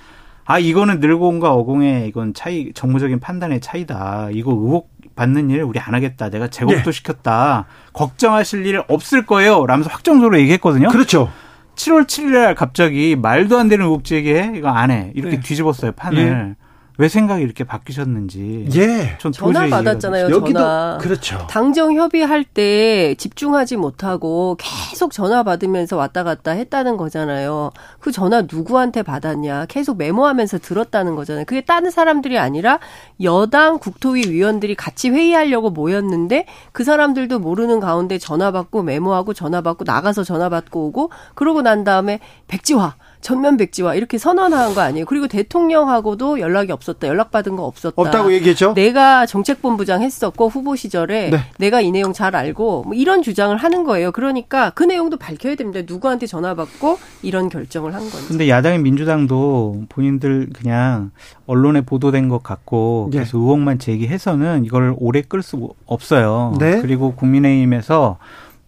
[0.44, 4.30] 아 이거는 늘고온과 어공의 이건 차이 정무적인 판단의 차이다.
[4.32, 6.31] 이거 의혹 받는 일 우리 안 하겠다.
[6.31, 6.92] 내가 제곡도 네.
[6.92, 7.66] 시켰다.
[7.92, 9.66] 걱정하실 일 없을 거예요.
[9.66, 10.88] 라면서 확정적으로 얘기했거든요.
[10.88, 11.31] 그렇죠.
[11.75, 14.53] 7월 7일 날 갑자기 말도 안 되는 의혹 제기해.
[14.57, 15.11] 이거 안 해.
[15.14, 15.42] 이렇게 네.
[15.42, 16.57] 뒤집었어요, 판을.
[16.98, 17.02] 예.
[17.02, 18.68] 왜 생각이 이렇게 바뀌셨는지.
[18.76, 19.16] 예.
[19.18, 20.31] 전 전화 받았잖아요.
[20.31, 20.98] 여기도 전화.
[21.00, 21.46] 그렇죠.
[21.48, 27.70] 당정 협의할 때 집중하지 못하고 계속 전화 받으면서 왔다 갔다 했다는 거잖아요.
[27.98, 29.66] 그 전화 누구한테 받았냐?
[29.66, 31.44] 계속 메모하면서 들었다는 거잖아요.
[31.46, 32.78] 그게 다른 사람들이 아니라
[33.22, 39.85] 여당 국토위 위원들이 같이 회의하려고 모였는데 그 사람들도 모르는 가운데 전화 받고 메모하고 전화 받고
[39.87, 45.06] 나가서 전화 받고 오고 그러고 난 다음에 백지화 전면 백지화 이렇게 선언한 거 아니에요.
[45.06, 47.06] 그리고 대통령하고도 연락이 없었다.
[47.06, 47.94] 연락받은 거 없었다.
[47.96, 48.74] 없다고 얘기했죠.
[48.74, 51.38] 내가 정책본부장 했었고 후보 시절에 네.
[51.58, 54.12] 내가 이 내용 잘 알고 뭐 이런 주장을 하는 거예요.
[54.12, 55.80] 그러니까 그 내용도 밝혀야 됩니다.
[55.87, 58.26] 누구한테 전화 받고 이런 결정을 한 건지.
[58.28, 61.12] 근데 야당인 민주당도 본인들 그냥
[61.46, 63.20] 언론에 보도된 것 같고 네.
[63.20, 66.56] 계속 의혹만 제기해서는 이걸 오래 끌 수 없어요.
[66.58, 66.80] 네.
[66.80, 68.18] 그리고 국민의힘에서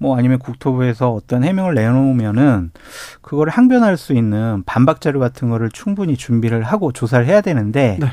[0.05, 2.73] 뭐 아니면 국토부에서 어떤 해명을 내놓으면은
[3.23, 8.07] 그걸 항변할 수 있는 반박 자료 같은 거를 충분히 준비를 하고 조사를 해야 되는데 네.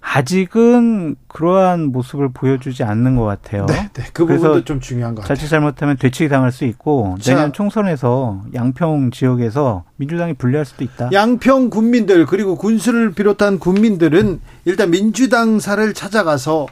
[0.00, 3.64] 아직은 그러한 모습을 보여주지 않는 것 같아요.
[3.64, 4.04] 네, 네.
[4.12, 5.34] 그 부분도 좀 중요한 것 같아요.
[5.34, 11.08] 자칫 잘못하면 되치기 당할 수 있고 자, 내년 총선에서 양평 지역에서 민주당이 불리할 수도 있다.
[11.12, 16.66] 양평 군민들 그리고 군수를 비롯한 군민들은 일단 민주당사를 찾아가서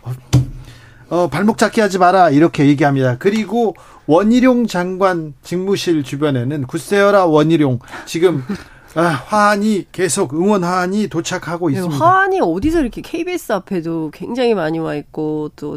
[1.09, 3.17] 어, 발목 잡기 하지 마라 이렇게 얘기합니다.
[3.19, 3.75] 그리고
[4.07, 8.43] 원희룡 장관 직무실 주변에는 굳세어라 원희룡 지금
[8.95, 12.03] 아, 화환이 계속 응원 화환이 도착하고 네, 있습니다.
[12.03, 15.77] 화환이 어디서 이렇게 KBS 앞에도 굉장히 많이 와 있고 또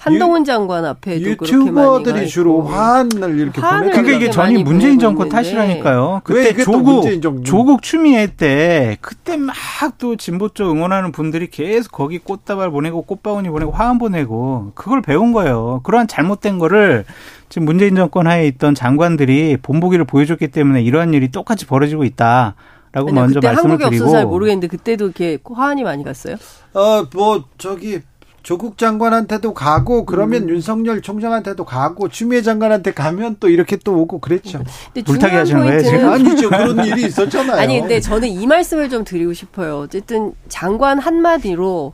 [0.00, 2.26] 한동훈 유, 장관 앞에도 그렇게 많이 와 있고.
[2.26, 3.90] 주로 화환을 이렇게 보내.
[3.90, 6.22] 그러니까 이게 전이 문재인 정권 탓이라니까요.
[6.24, 7.04] 그때 조국
[7.44, 9.54] 조국 추미애 때 그때 막
[9.98, 15.32] 또 진보 쪽 응원하는 분들이 계속 거기 꽃다발 보내고 꽃바구니 보내고 화환 보내고 그걸 배운
[15.32, 15.80] 거예요.
[15.84, 17.04] 그러한 잘못된 거를
[17.48, 22.54] 지금 문재인 정권 하에 있던 장관들이 본보기를 보여줬기 때문에 이러한 일이 똑같이 벌어지고 있다.
[22.92, 24.04] 라고 먼저 말씀을 드리고.
[24.04, 26.36] 없어서 잘 모르겠는데 그때도 이렇게 화환이 많이 갔어요?
[26.72, 28.00] 어, 뭐 저기
[28.42, 30.48] 조국 장관한테도 가고 그러면 음.
[30.50, 34.62] 윤석열 총장한테도 가고 추미애 장관한테 가면 또 이렇게 또 오고 그랬죠.
[35.04, 36.08] 물타기 하시는 거예요 지금?
[36.08, 37.58] 아니죠 그런 일이 있었잖아요.
[37.60, 39.80] 아니 근데 저는 이 말씀을 좀 드리고 싶어요.
[39.80, 41.92] 어쨌든 장관 한마디로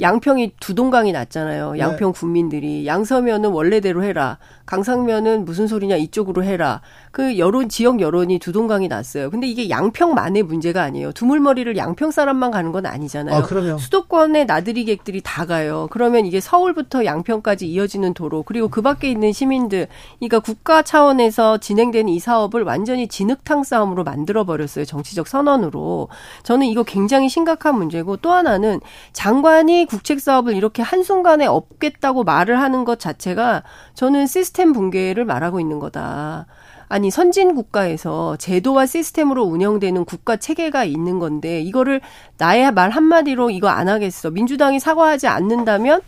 [0.00, 1.78] 양평이 두 동강이 났잖아요.
[1.78, 2.18] 양평 네.
[2.18, 4.38] 국민들이 양서면은 원래대로 해라.
[4.66, 6.80] 강상면은 무슨 소리냐 이쪽으로 해라.
[7.12, 9.30] 그 여론 지역 여론이 두 동강이 났어요.
[9.30, 11.10] 근데 이게 양평만의 문제가 아니에요.
[11.12, 13.36] 두물머리를 양평 사람만 가는 건 아니잖아요.
[13.36, 13.78] 아, 그럼요.
[13.78, 15.88] 수도권의 나들이객들이 다 가요.
[15.90, 22.08] 그러면 이게 서울부터 양평까지 이어지는 도로 그리고 그 밖에 있는 시민들 그러니까 국가 차원에서 진행되는
[22.08, 24.84] 이 사업을 완전히 진흙탕 싸움으로 만들어 버렸어요.
[24.84, 26.08] 정치적 선언으로.
[26.44, 28.80] 저는 이거 굉장히 심각한 문제고 또 하나는
[29.12, 35.80] 장관이 국책 사업을 이렇게 한순간에 없겠다고 말을 하는 것 자체가 저는 시스템 붕괴를 말하고 있는
[35.80, 36.46] 거다.
[36.90, 42.00] 아니 선진 국가에서 제도와 시스템으로 운영되는 국가 체계가 있는 건데 이거를
[42.36, 44.30] 나의 말 한마디로 이거 안 하겠어.
[44.30, 46.00] 민주당이 사과하지 않는다면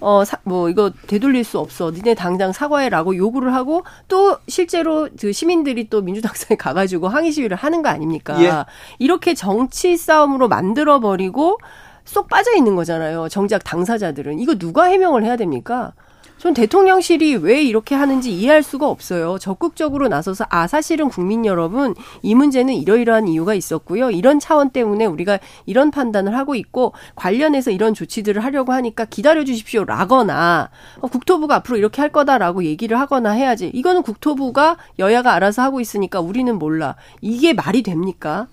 [0.00, 1.90] 어, 사, 뭐, 이거 되돌릴 수 없어.
[1.90, 7.82] 니네 당장 사과해라고 요구를 하고 또 실제로 그 시민들이 또 민주당사에 가가지고 항의 시위를 하는
[7.82, 8.42] 거 아닙니까?
[8.42, 8.50] 예.
[8.98, 11.58] 이렇게 정치 싸움으로 만들어버리고
[12.06, 13.28] 쏙 빠져 있는 거잖아요.
[13.28, 14.38] 정작 당사자들은.
[14.38, 15.92] 이거 누가 해명을 해야 됩니까?
[16.40, 19.38] 전 대통령실이 왜 이렇게 하는지 이해할 수가 없어요.
[19.38, 24.10] 적극적으로 나서서 아 사실은 국민 여러분 이 문제는 이러이러한 이유가 있었고요.
[24.10, 30.70] 이런 차원 때문에 우리가 이런 판단을 하고 있고 관련해서 이런 조치들을 하려고 하니까 기다려 주십시오라거나
[31.02, 33.70] 어, 국토부가 앞으로 이렇게 할 거다라고 얘기를 하거나 해야지.
[33.74, 36.96] 이거는 국토부가 여야가 알아서 하고 있으니까 우리는 몰라.
[37.20, 38.46] 이게 말이 됩니까?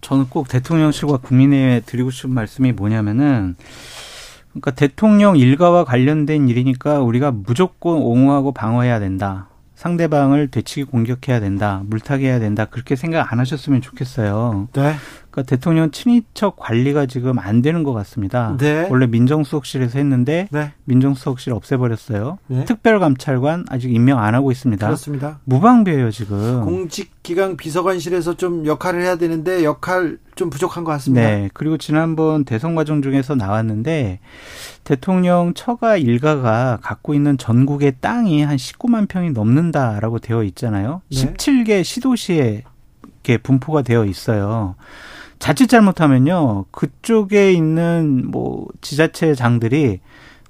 [0.00, 3.54] 저는 꼭 대통령실과 국민에 드리고 싶은 말씀이 뭐냐면은
[4.52, 9.48] 그러니까 대통령 일가와 관련된 일이니까 우리가 무조건 옹호하고 방어해야 된다.
[9.74, 11.82] 상대방을 되치기 공격해야 된다.
[11.86, 12.66] 물타기해야 된다.
[12.66, 14.68] 그렇게 생각 안 하셨으면 좋겠어요.
[14.74, 14.94] 네.
[15.32, 18.54] 그러니까 대통령 친인척 관리가 지금 안 되는 것 같습니다.
[18.58, 18.86] 네.
[18.90, 20.72] 원래 민정수석실에서 했는데 네.
[20.84, 22.38] 민정수석실 없애버렸어요.
[22.48, 22.64] 네.
[22.66, 24.86] 특별감찰관 아직 임명 안 하고 있습니다.
[24.86, 25.40] 그렇습니다.
[25.44, 26.62] 무방비예요 지금.
[26.64, 31.26] 공직기강 비서관실에서 좀 역할을 해야 되는데 역할 좀 부족한 것 같습니다.
[31.26, 31.48] 네.
[31.54, 34.20] 그리고 지난번 대선 과정 중에서 나왔는데
[34.84, 41.00] 대통령 처가 일가가 갖고 있는 전국의 땅이 한 19만 평이 넘는다라고 되어 있잖아요.
[41.10, 41.16] 네.
[41.16, 42.64] 17개 시도시에
[43.22, 44.74] 이렇게 분포가 되어 있어요.
[45.42, 49.98] 자칫 잘못하면요 그쪽에 있는 뭐 지자체 장들이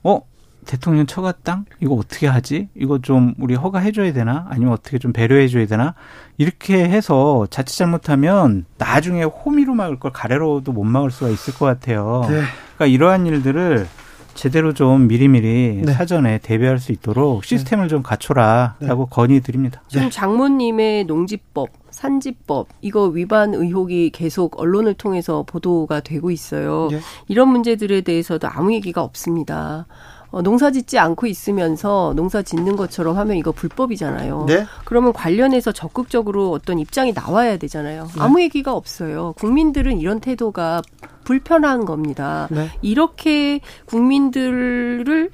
[0.02, 0.20] 어
[0.66, 5.14] 대통령 처가 땅 이거 어떻게 하지 이거 좀 우리 허가해 줘야 되나 아니면 어떻게 좀
[5.14, 5.94] 배려해 줘야 되나
[6.37, 12.26] 이렇게 해서 자칫 잘못하면 나중에 호미로 막을 걸 가래로도 못 막을 수가 있을 것 같아요.
[12.28, 12.42] 네.
[12.76, 13.88] 그러니까 이러한 일들을
[14.34, 15.92] 제대로 좀 미리미리 네.
[15.92, 17.88] 사전에 대비할 수 있도록 시스템을 네.
[17.88, 19.10] 좀 갖춰라라고 네.
[19.10, 19.82] 건의드립니다.
[19.88, 26.88] 지금 장모님의 농지법 산지법 이거 위반 의혹이 계속 언론을 통해서 보도가 되고 있어요.
[26.92, 27.00] 예.
[27.28, 29.86] 이런 문제들에 대해서도 아무 얘기가 없습니다.
[30.32, 34.46] 어, 농사 짓지 않고 있으면서 농사 짓는 것처럼 하면 이거 불법이잖아요.
[34.48, 34.64] 네?
[34.86, 38.08] 그러면 관련해서 적극적으로 어떤 입장이 나와야 되잖아요.
[38.14, 38.20] 네.
[38.20, 39.34] 아무 얘기가 없어요.
[39.38, 40.80] 국민들은 이런 태도가
[41.24, 42.48] 불편한 겁니다.
[42.50, 42.70] 네.
[42.80, 45.30] 이렇게 국민들을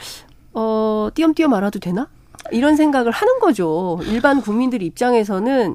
[0.54, 2.08] 어 띄엄띄엄 알아도 되나?
[2.50, 4.00] 이런 생각을 하는 거죠.
[4.06, 5.74] 일반 국민들 입장에서는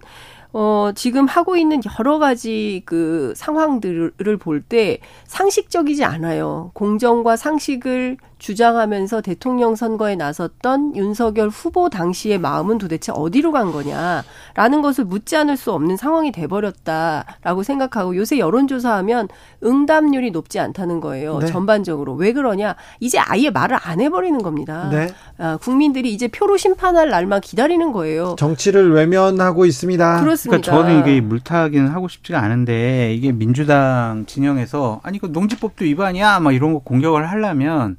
[0.55, 6.71] 어, 지금 하고 있는 여러 가지 그 상황들을 볼 때 상식적이지 않아요.
[6.73, 15.06] 공정과 상식을 주장하면서 대통령 선거에 나섰던 윤석열 후보 당시의 마음은 도대체 어디로 간 거냐라는 것을
[15.06, 19.29] 묻지 않을 수 없는 상황이 돼버렸다라고 생각하고 요새 여론조사하면
[19.63, 21.39] 응답률이 높지 않다는 거예요.
[21.39, 21.45] 네.
[21.45, 22.75] 전반적으로 왜 그러냐?
[22.99, 24.89] 이제 아예 말을 안 해버리는 겁니다.
[24.91, 25.08] 네.
[25.38, 28.36] 아, 국민들이 이제 표로 심판할 날만 기다리는 거예요.
[28.38, 30.19] 정치를 외면하고 있습니다.
[30.19, 30.62] 그렇습니다.
[30.62, 36.51] 그러니까 저는 이게 물타기는 하고 싶지가 않은데 이게 민주당 진영에서 아니 그 농지법도 위반이야 막
[36.51, 37.95] 이런 거 공격을 하려면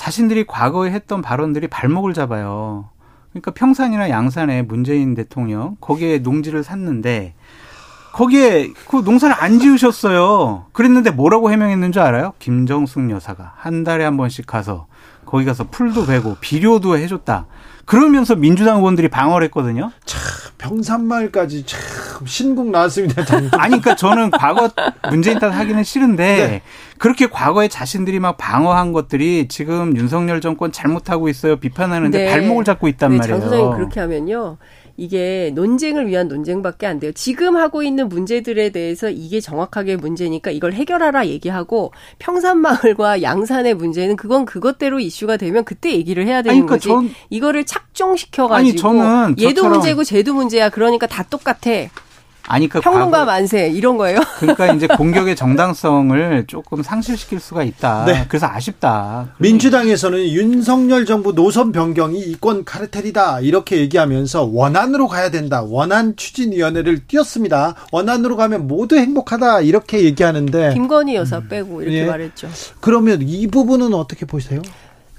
[0.00, 2.88] 자신들이 과거에 했던 발언들이 발목을 잡아요.
[3.32, 7.34] 그러니까 평산이나 양산에 문재인 대통령 거기에 농지를 샀는데
[8.12, 10.64] 거기에 그 농사를 안 지으셨어요.
[10.72, 12.32] 그랬는데 뭐라고 해명했는 줄 알아요?
[12.38, 14.86] 김정숙 여사가 한 달에 한 번씩 가서
[15.26, 17.44] 거기 가서 풀도 베고 비료도 해줬다.
[17.84, 19.90] 그러면서 민주당 의원들이 방어를 했거든요.
[20.06, 20.20] 참
[20.56, 21.80] 평산마을까지 참
[22.26, 23.22] 신곡 나왔습니다.
[23.52, 24.70] 아니 그러니까 저는 과거
[25.10, 26.62] 문재인 탓 하기는 싫은데 네.
[27.00, 31.56] 그렇게 과거에 자신들이 막 방어한 것들이 지금 윤석열 정권 잘못하고 있어요.
[31.56, 32.30] 비판하는데 네.
[32.30, 33.40] 발목을 잡고 있단 네, 말이에요.
[33.40, 34.58] 장 소장님 그렇게 하면요.
[34.98, 37.10] 이게 논쟁을 위한 논쟁밖에 안 돼요.
[37.12, 44.44] 지금 하고 있는 문제들에 대해서 이게 정확하게 문제니까 이걸 해결하라 얘기하고 평산마을과 양산의 문제는 그건
[44.44, 46.88] 그것대로 이슈가 되면 그때 얘기를 해야 되는 아니, 그러니까 거지.
[46.88, 48.78] 전, 이거를 착종시켜 가지고
[49.40, 50.68] 얘도 문제고 쟤도 문제야.
[50.68, 51.88] 그러니까 다 똑같아.
[52.50, 54.18] 아니 그 평론가 과거, 만세 이런 거예요.
[54.40, 58.04] 그러니까 이제 공격의 정당성을 조금 상실시킬 수가 있다.
[58.06, 58.24] 네.
[58.28, 59.34] 그래서 아쉽다.
[59.38, 65.62] 민주당에서는 윤석열 정부 노선 변경이 이권 카르텔이다 이렇게 얘기하면서 원안으로 가야 된다.
[65.62, 67.76] 원안 추진위원회를 띄웠습니다.
[67.92, 71.48] 원안으로 가면 모두 행복하다 이렇게 얘기하는데 김건희 여사 음.
[71.48, 72.06] 빼고 이렇게 예.
[72.06, 72.48] 말했죠.
[72.80, 74.60] 그러면 이 부분은 어떻게 보세요?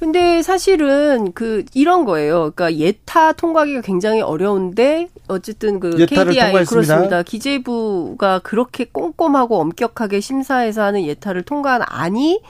[0.01, 2.51] 근데 사실은 그 이런 거예요.
[2.55, 6.65] 그러니까 예타 통과하기가 굉장히 어려운데 어쨌든 그 KDI 통과했습니다.
[6.65, 7.21] 그렇습니다.
[7.21, 12.41] 기재부가 그렇게 꼼꼼하고 엄격하게 심사해서 하는 예타를 통과한 안이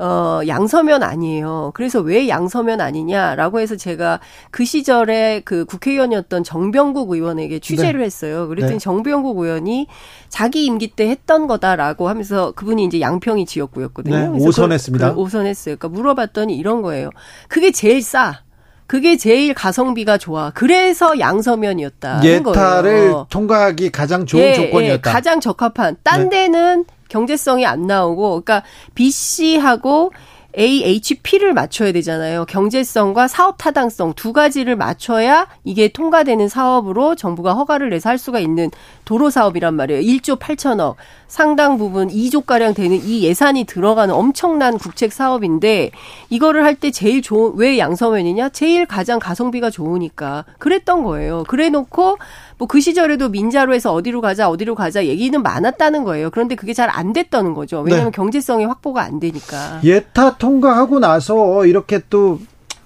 [0.00, 1.72] 어, 양서면 아니에요.
[1.74, 8.06] 그래서 왜 양서면 아니냐라고 해서 제가 그 시절에 그 국회의원이었던 정병국 의원에게 취재를 네.
[8.06, 8.48] 했어요.
[8.48, 8.78] 그랬더니 네.
[8.78, 9.88] 정병국 의원이
[10.30, 14.16] 자기 임기 때 했던 거다라고 하면서 그분이 이제 양평이 지역구였거든요.
[14.16, 15.14] 네, 오선했습니다.
[15.14, 15.76] 그, 오선했어요.
[15.76, 17.10] 그러니까 물어봤더니 이런 거예요.
[17.48, 18.40] 그게 제일 싸.
[18.86, 20.50] 그게 제일 가성비가 좋아.
[20.50, 22.22] 그래서 양서면이었다.
[22.24, 25.10] 예타를 통과하기 가장 좋은 예, 조건이었다.
[25.10, 25.98] 예, 가장 적합한.
[26.02, 26.46] 딴 네.
[26.46, 28.62] 데는 경제성이 안 나오고 그러니까
[28.94, 30.12] BC하고
[30.58, 32.44] AHP를 맞춰야 되잖아요.
[32.44, 38.68] 경제성과 사업 타당성 두 가지를 맞춰야 이게 통과되는 사업으로 정부가 허가를 내서 할 수가 있는
[39.04, 40.02] 도로 사업이란 말이에요.
[40.02, 40.96] 1조 8천억
[41.28, 45.92] 상당 부분 2조 가량 되는 이 예산이 들어가는 엄청난 국책 사업인데
[46.30, 48.48] 이거를 할 때 제일 좋은 왜 양서면이냐?
[48.48, 51.44] 제일 가장 가성비가 좋으니까 그랬던 거예요.
[51.46, 52.18] 그래 놓고
[52.60, 56.30] 뭐 그 시절에도 민자로 해서 어디로 가자 어디로 가자 얘기는 많았다는 거예요.
[56.30, 57.80] 그런데 그게 잘 안 됐다는 거죠.
[57.80, 58.16] 왜냐하면 네.
[58.16, 59.80] 경제성이 확보가 안 되니까.
[59.82, 62.38] 예타 통과하고 나서 이렇게 또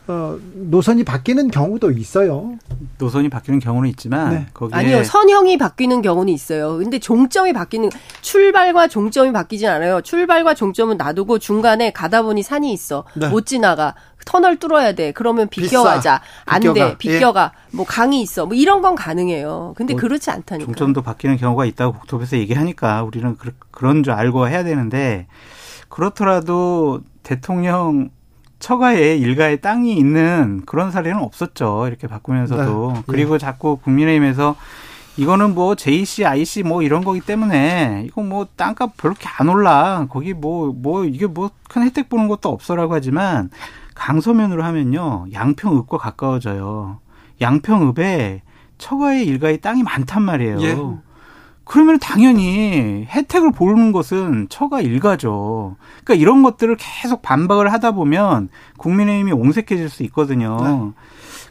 [0.07, 2.57] 어, 노선이 바뀌는 경우도 있어요.
[2.99, 4.47] 노선이 바뀌는 경우는 있지만 네.
[4.53, 6.77] 거기에 아니요 선형이 바뀌는 경우는 있어요.
[6.77, 7.89] 근데 종점이 바뀌는
[8.21, 10.03] 출발과 종점이 바뀌진 않아요.
[10.03, 13.29] 출발과 종점은 놔두고 중간에 가다 보니 산이 있어 네.
[13.29, 13.95] 못 지나가
[14.27, 15.13] 터널 뚫어야 돼.
[15.13, 16.21] 그러면 비껴가자.
[16.45, 16.97] 안 돼.
[16.99, 17.53] 비껴가.
[17.55, 17.77] 예.
[17.77, 18.47] 뭐 강이 있어.
[18.47, 19.75] 뭐 이런 건 가능해요.
[19.77, 20.67] 근데 뭐 그렇지 않다니까.
[20.67, 25.27] 종점도 바뀌는 경우가 있다고 국토부에서 얘기하니까 우리는 그, 그런 줄 알고 해야 되는데
[25.89, 28.11] 그렇더라도 대통령
[28.65, 31.87] 처가에 일가에 땅이 있는 그런 사례는 없었죠.
[31.87, 32.93] 이렇게 바꾸면서도.
[32.95, 33.03] 네.
[33.07, 34.57] 그리고 자꾸 국민의힘에서
[35.19, 40.07] 이거는 뭐 JC, IC 뭐 이런 거기 때문에 이거 뭐 땅값 별로게 안 올라.
[40.09, 43.51] 거기 뭐뭐 뭐 이게 뭐 큰 혜택 보는 것도 없어라고 하지만
[43.95, 45.27] 강서면으로 하면요.
[45.33, 47.01] 양평읍과 가까워져요.
[47.43, 48.43] 양평읍에
[48.79, 50.63] 처가의 일가의 땅이 많단 말이에요.
[50.63, 50.79] 예.
[51.65, 55.77] 그러면 당연히 혜택을 보는 것은 처가 일가죠.
[56.05, 60.59] 그러니까 이런 것들을 계속 반박을 하다 보면 국민의힘이 옹색해질 수 있거든요.
[60.63, 60.91] 네.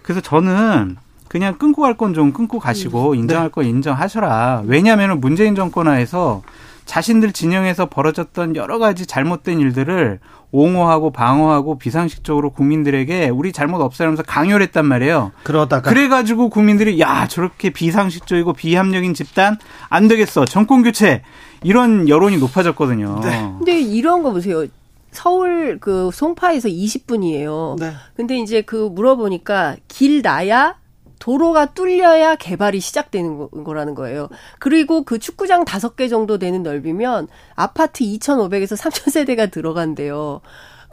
[0.04, 0.97] 그래서 저는
[1.28, 3.15] 그냥 끊고 갈 건 좀 끊고 가시고 음.
[3.15, 3.52] 인정할 네.
[3.52, 4.63] 건 인정하셔라.
[4.67, 6.43] 왜냐하면 문재인 정권 하에서
[6.86, 10.19] 자신들 진영에서 벌어졌던 여러 가지 잘못된 일들을
[10.52, 15.32] 옹호하고 방어하고 비상식적으로 국민들에게 우리 잘못 없애면서 강요를 했단 말이에요.
[15.43, 19.58] 그러다가 그래가지고 국민들이 야 저렇게 비상식적이고 비합력인 집단
[19.89, 21.24] 안 되겠어 정권 교체
[21.63, 23.22] 이런 여론이 높아졌거든요.
[23.24, 23.52] 네.
[23.58, 24.65] 근데 이런 거 보세요.
[25.12, 27.80] 서울 그 송파에서 20분이에요.
[27.80, 27.93] 네.
[28.15, 30.76] 근데 이제 그 물어보니까 길 나야
[31.24, 34.28] 도로가 뚫려야 개발이 시작되는 거라는 거예요.
[34.60, 40.42] 그리고 그 축구장 다섯 개 정도 되는 넓이면 아파트 2,500에서 3,000세대가 들어간대요.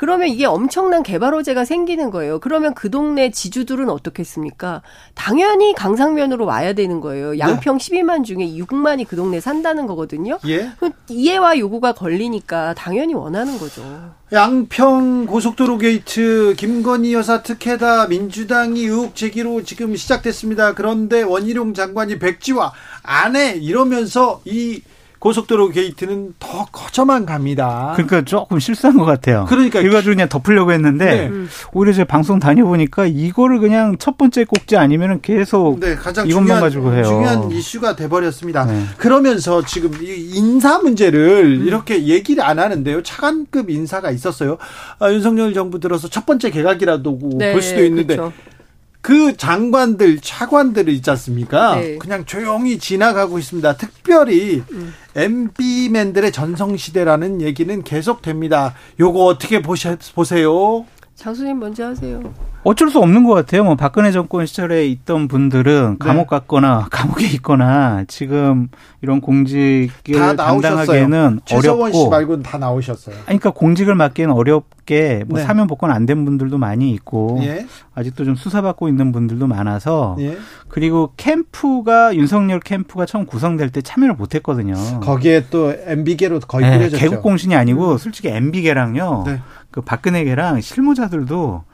[0.01, 2.39] 그러면 이게 엄청난 개발 호재가 생기는 거예요.
[2.39, 4.81] 그러면 그 동네 지주들은 어떻겠습니까?
[5.15, 7.39] 당연히 강상면으로 와야 되는 거예요.
[7.39, 8.03] 양평 네.
[8.03, 10.39] 12만 중에 6만이 그 동네 산다는 거거든요.
[10.47, 10.71] 예.
[11.11, 13.83] 이해와 요구가 걸리니까 당연히 원하는 거죠.
[14.33, 20.73] 양평 고속도로 게이트 김건희 여사 특혜다 민주당이 의혹 제기로 지금 시작됐습니다.
[20.73, 24.81] 그런데 원희룡 장관이 백지화 안 해 이러면서 이
[25.21, 27.93] 고속도로 게이트는 더 커져만 갑니다.
[27.95, 29.45] 그러니까 조금 실수한 것 같아요.
[29.49, 31.45] 그러니까 이거 가지고 그냥 덮으려고 했는데 네.
[31.73, 36.63] 오히려 제가 방송 다녀보니까 이거를 그냥 첫 번째 꼭지 아니면은 계속 네, 가장 이것만 중요한,
[36.63, 37.05] 가지고 해요.
[37.05, 38.65] 중요한 이슈가 돼버렸습니다.
[38.65, 38.83] 네.
[38.97, 41.67] 그러면서 지금 인사 문제를 음.
[41.67, 43.03] 이렇게 얘기를 안 하는데요.
[43.03, 44.57] 차관급 인사가 있었어요.
[44.99, 48.33] 아, 윤석열 정부 들어서 첫 번째 개각이라도 네, 볼 수도 있는데 그렇죠.
[49.01, 51.77] 그 장관들, 차관들 있지 않습니까?
[51.77, 51.97] 네.
[51.99, 53.77] 그냥 조용히 지나가고 있습니다.
[53.77, 54.93] 특별히 음.
[55.17, 58.75] MB맨들의 전성시대라는 얘기는 계속됩니다.
[58.99, 60.85] 요거 어떻게 보셔, 보세요?
[61.17, 62.23] 장수님 먼저 하세요.
[62.63, 63.65] 어쩔 수 없는 것 같아요.
[63.65, 66.07] 뭐 박근혜 정권 시절에 있던 분들은 네.
[66.07, 68.69] 감옥 갔거나 감옥에 있거나 지금
[69.01, 69.89] 이런 공직을
[70.37, 73.15] 담당하기에는 어렵고 씨 말고는 다 나오셨어요.
[73.15, 75.45] 아니, 그러니까 공직을 맡기에는 어렵게 뭐 네.
[75.47, 77.67] 사면 복권 안 된 분들도 많이 있고 예.
[77.95, 80.37] 아직도 좀 수사받고 있는 분들도 많아서 예.
[80.69, 84.75] 그리고 캠프가 윤석열 캠프가 처음 구성될 때 참여를 못했거든요.
[85.01, 87.01] 거기에 또 MB계로 거의 네, 꾸려졌죠.
[87.01, 89.23] 개국 공신이 아니고 솔직히 MB계랑요.
[89.27, 89.41] 네.
[89.71, 91.65] 그 박근혜계랑 실무자들도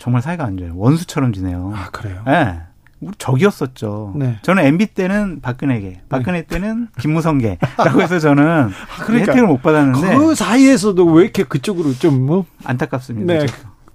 [0.00, 0.72] 정말 사이가 안 좋아요.
[0.76, 1.72] 원수처럼 지내요.
[1.76, 2.22] 아, 그래요?
[2.26, 2.30] 예.
[2.30, 2.60] 네.
[3.00, 4.12] 우리 적이었었죠.
[4.16, 4.38] 네.
[4.42, 10.34] 저는 MB 때는 박근혜계, 박근혜 때는 김무성계라고 해서 저는 아, 그러니까 혜택을 못 받았는데 그
[10.34, 13.32] 사이에서도 왜 이렇게 그쪽으로 좀 뭐 안타깝습니다.
[13.32, 13.46] 네.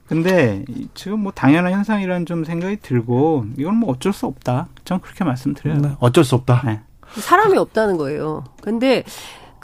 [0.08, 0.64] 근데
[0.96, 4.68] 지금 뭐 당연한 현상이라는 좀 생각이 들고 이건 뭐 어쩔 수 없다.
[4.86, 5.78] 전 그렇게 말씀드려요.
[5.80, 5.96] 네.
[6.00, 6.62] 어쩔 수 없다.
[6.66, 6.82] 네.
[7.16, 8.44] 사람이 없다는 거예요.
[8.62, 9.04] 근데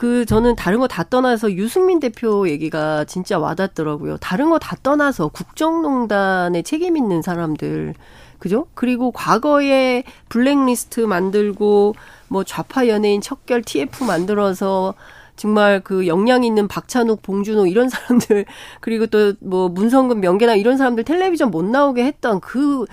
[0.02, 4.18] 그 저는 다른 거 다 떠나서 유승민 대표 얘기가 진짜 와닿더라고요.
[4.18, 7.94] 다른 거 다 떠나서 국정농단에 책임 있는 사람들
[8.40, 8.66] 그죠?
[8.74, 11.94] 그리고 과거에 블랙리스트 만들고
[12.30, 14.96] 뭐 좌파 연예인 척결 TF 만들어서
[15.36, 18.46] 정말 그 역량 있는 박찬욱, 봉준호 이런 사람들
[18.80, 22.86] 그리고 또 뭐 문성근, 명계나 이런 사람들 텔레비전 못 나오게 했던 그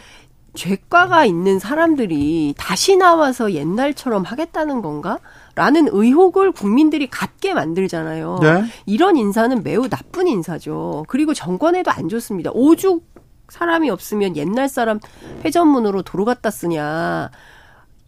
[0.55, 5.19] 죄과가 있는 사람들이 다시 나와서 옛날처럼 하겠다는 건가?
[5.59, 8.39] 라는 의혹을 국민들이 갖게 만들잖아요.
[8.41, 8.65] 네?
[8.87, 11.05] 이런 인사는 매우 나쁜 인사죠.
[11.09, 12.53] 그리고 정권에도 안 좋습니다.
[12.55, 13.05] 오죽
[13.49, 15.01] 사람이 없으면 옛날 사람
[15.45, 17.33] 회전문으로 도로 갖다 쓰냐.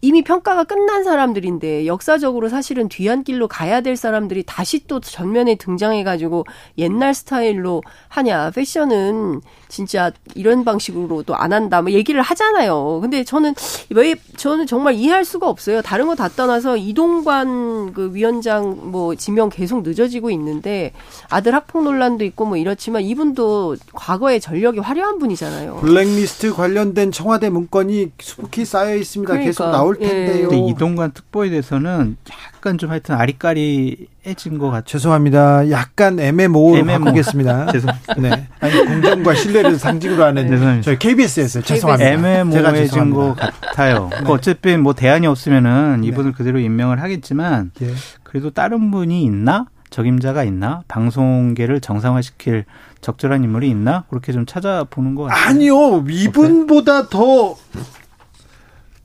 [0.01, 6.45] 이미 평가가 끝난 사람들인데 역사적으로 사실은 뒤안길로 가야 될 사람들이 다시 또 전면에 등장해가지고
[6.79, 12.99] 옛날 스타일로 하냐 패션은 진짜 이런 방식으로도 안 한다 뭐 얘기를 하잖아요.
[13.01, 13.53] 근데 저는
[13.91, 15.81] 왜 저는 정말 이해할 수가 없어요.
[15.81, 20.91] 다른 거 다 떠나서 이동관 그 위원장 뭐 지명 계속 늦어지고 있는데
[21.29, 25.77] 아들 학폭 논란도 있고 뭐 이렇지만 이분도 과거에 전력이 화려한 분이잖아요.
[25.77, 29.31] 블랙리스트 관련된 청와대 문건이 수북히 쌓여 있습니다.
[29.31, 29.45] 그러니까.
[29.49, 30.07] 계속 나올 예.
[30.07, 30.49] 텐데요.
[30.51, 30.57] 예.
[30.69, 32.17] 이동관 특보에 대해서는
[32.55, 34.83] 약간 좀 하여튼 아리까리해진 것 같아요.
[34.85, 35.69] 죄송합니다.
[35.71, 37.71] 약간 애매모호로 바꾸겠습니다.
[37.73, 38.13] 죄송합니다.
[38.19, 38.47] 네.
[38.59, 40.83] 아니 공정과 신뢰를 상징으로 하는 죄송합니다.
[40.83, 42.09] 저희 KBS에서 죄송합니다.
[42.11, 44.09] 애매모호해진 것 같아요.
[44.11, 44.17] 네.
[44.23, 46.07] 그 어쨌든 뭐 대안이 없으면은 네.
[46.07, 46.37] 이분을 네.
[46.37, 47.93] 그대로 임명을 하겠지만 예.
[48.23, 49.65] 그래도 다른 분이 있나?
[49.89, 50.83] 적임자가 있나?
[50.87, 52.65] 방송계를 정상화시킬
[53.01, 54.05] 적절한 인물이 있나?
[54.09, 55.49] 그렇게 좀 찾아보는 것 같아요.
[55.49, 56.05] 아니요.
[56.09, 57.55] 이분보다 더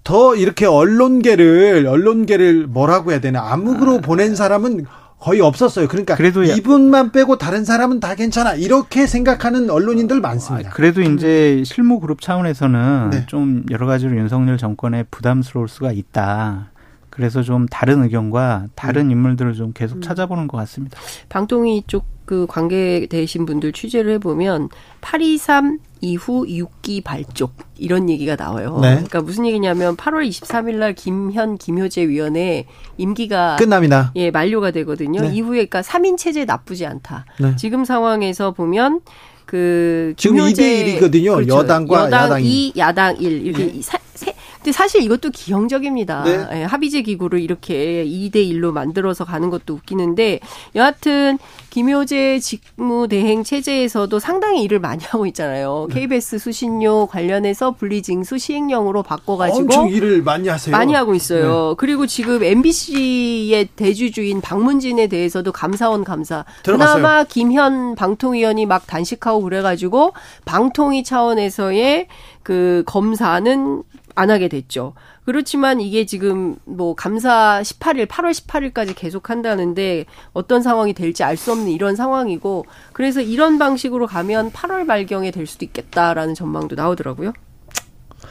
[0.07, 4.01] 더 이렇게 언론계를 언론계를 뭐라고 해야 되나 암흑으로 아.
[4.01, 4.87] 보낸 사람은
[5.19, 5.89] 거의 없었어요.
[5.89, 10.69] 그러니까 그래도 이분만 빼고 다른 사람은 다 괜찮아 이렇게 생각하는 언론인들 많습니다.
[10.69, 13.27] 아, 그래도 이제 실무 그룹 차원에서는 네.
[13.27, 16.71] 좀 여러 가지로 윤석열 정권에 부담스러울 수가 있다.
[17.17, 19.11] 그래서 좀 다른 의견과 다른 음.
[19.11, 20.01] 인물들을 좀 계속 음.
[20.03, 20.99] 찾아보는 것 같습니다.
[21.29, 24.69] 방통위 쪽 그 관계되신 분들 취재를 해보면
[25.01, 28.79] 823 이후 6기 발족 이런 얘기가 나와요.
[28.83, 28.91] 네.
[28.91, 32.67] 그러니까 무슨 얘기냐면 8월 23일 날 김현 김효재 위원회
[32.99, 34.13] 임기가 끝납니다.
[34.17, 35.23] 예, 만료가 되거든요.
[35.23, 35.35] 네.
[35.35, 37.25] 이후에 그러니까 3인 체제 나쁘지 않다.
[37.41, 37.57] 네.
[37.57, 39.01] 지금 상황에서 보면
[39.47, 41.37] 그 지금 2대 1이거든요.
[41.37, 41.57] 그렇죠.
[41.59, 43.83] 여당과 여당 야당 2, 야당 1 이렇게 네.
[43.83, 44.35] 사, 세,
[44.67, 46.25] 근데 사실 이것도 기형적입니다.
[46.25, 46.47] 네.
[46.55, 50.41] 예, 합의제 기구를 이렇게 2대 1로 만들어서 가는 것도 웃기는데
[50.75, 51.39] 여하튼
[51.71, 55.87] 김효재 직무대행 체제에서도 상당히 일을 많이 하고 있잖아요.
[55.91, 56.01] 네.
[56.01, 60.77] KBS 수신료 관련해서 분리징수 시행령으로 바꿔가지고 엄청 일을 많이 하세요.
[60.77, 61.69] 많이 하고 있어요.
[61.69, 61.75] 네.
[61.79, 66.45] 그리고 지금 MBC의 대주주인 박문진에 대해서도 감사원 감사.
[66.65, 66.97] 들어갔어요.
[66.97, 70.13] 그나마 김현 방통위원이 막 단식하고 그래가지고
[70.45, 72.09] 방통위 차원에서의
[72.43, 73.83] 그 검사는
[74.17, 74.95] 안 하게 됐죠.
[75.25, 81.53] 그렇지만 이게 지금 뭐 감사 18일, 8월 18일까지 계속 한다는데 어떤 상황이 될지 알 수
[81.53, 82.65] 없는 이런 상황이고
[82.95, 87.35] 그래서 이런 방식으로 가면 8월 말경에 될 수도 있겠다라는 전망도 나오더라고요.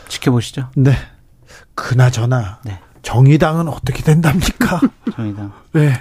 [0.08, 0.70] 지켜보시죠.
[0.76, 0.94] 네.
[1.76, 2.80] 그나저나 네.
[3.04, 4.82] 정의당은 어떻게 된답니까?
[5.16, 5.52] 정의당.
[5.74, 5.94] 네.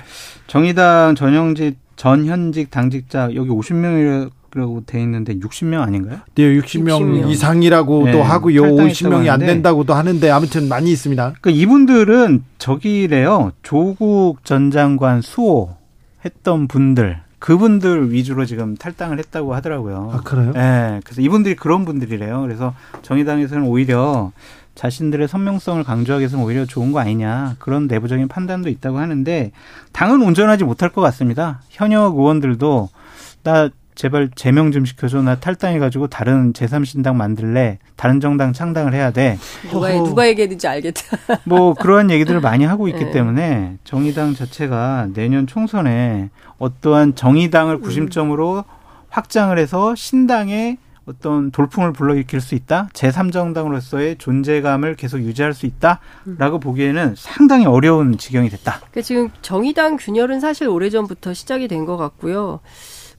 [0.47, 4.31] 정의당 전형직 전현직 당직자 여기 50명이 라
[4.63, 6.21] 고 돼 있는데 60명 아닌가요?
[6.35, 7.31] 네, 60명, 60명.
[7.31, 8.63] 이상이라고도 네, 하고요.
[8.63, 11.35] 50명이 안 된다고도 하는데 아무튼 많이 있습니다.
[11.41, 13.53] 그러니까 이분들은 저기래요.
[13.63, 15.77] 조국 전 장관 수호
[16.25, 20.11] 했던 분들 그분들 위주로 지금 탈당을 했다고 하더라고요.
[20.15, 20.53] 아, 그래요?
[20.53, 21.01] 네.
[21.05, 22.41] 그래서 이분들이 그런 분들이래요.
[22.41, 24.33] 그래서 정의당에서는 오히려
[24.77, 27.57] 자신들의 선명성을 강조하기 위해서는 오히려 좋은 거 아니냐.
[27.59, 29.53] 그런 내부적인 판단도 있다고 하는데
[29.93, 31.61] 당은 온전하지 못할 것 같습니다.
[31.69, 32.89] 현역 의원들도
[33.43, 35.23] 나 제발 제명 좀 시켜줘.
[35.23, 37.79] 나 탈당해가지고 다른 제3신당 만들래.
[37.97, 39.39] 다른 정당 창당을 해야 돼.
[39.71, 41.17] 누가, 누가 얘기했는지 알겠다.
[41.45, 43.11] 뭐 그러한 얘기들을 많이 하고 있기 네.
[43.13, 48.63] 때문에 정의당 자체가 내년 총선에 어떠한 정의당을 구심점으로 음.
[49.11, 52.89] 확장을 해서 신당의 어떤 돌풍을 불러일으킬 수 있다.
[52.95, 56.61] 제3정당으로서의 존재감을 계속 유지할 수 있다라고 음.
[56.61, 58.79] 보기에는 상당히 어려운 지경이 됐다.
[58.79, 62.61] 그러니까 지금 정의당 균열은 사실 오래전부터 시작이 된 것 같고요.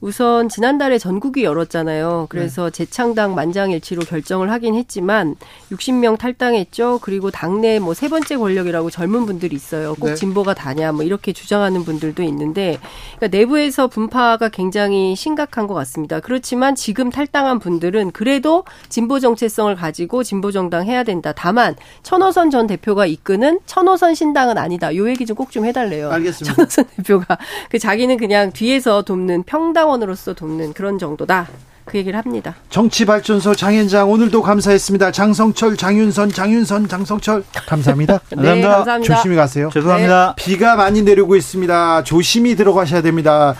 [0.00, 2.26] 우선 지난달에 전국이 열었잖아요.
[2.28, 2.70] 그래서 네.
[2.70, 5.36] 재창당 만장일치로 결정을 하긴 했지만
[5.72, 7.00] 60명 탈당했죠.
[7.02, 9.94] 그리고 당내 뭐 세 번째 권력이라고 젊은 분들이 있어요.
[9.94, 10.14] 꼭 네.
[10.14, 12.78] 진보가 다냐 뭐 이렇게 주장하는 분들도 있는데
[13.16, 16.20] 그러니까 내부에서 분파가 굉장히 심각한 것 같습니다.
[16.20, 21.32] 그렇지만 지금 탈당한 분들은 그래도 진보 정체성을 가지고 진보 정당 해야 된다.
[21.34, 24.94] 다만 천호선 전 대표가 이끄는 천호선 신당은 아니다.
[24.94, 26.10] 요 얘기 좀 꼭좀 좀 해달래요.
[26.10, 26.54] 알겠습니다.
[26.54, 27.38] 천호선 대표가
[27.70, 31.48] 그 자기는 그냥 뒤에서 돕는 평당 원으로서 돕는 그런 정도다.
[31.86, 32.56] 그 얘기를 합니다.
[32.68, 35.12] 정치발전소 장현장 오늘도 감사했습니다.
[35.12, 38.18] 장성철, 장윤선, 장윤선, 장성철 감사합니다.
[38.30, 38.76] 네, 감사합니다.
[38.76, 39.14] 감사합니다.
[39.14, 39.70] 조심히 가세요.
[39.72, 40.34] 죄송합니다.
[40.36, 40.44] 네.
[40.44, 42.02] 비가 많이 내리고 있습니다.
[42.02, 43.54] 조심히 들어가셔야 됩니다.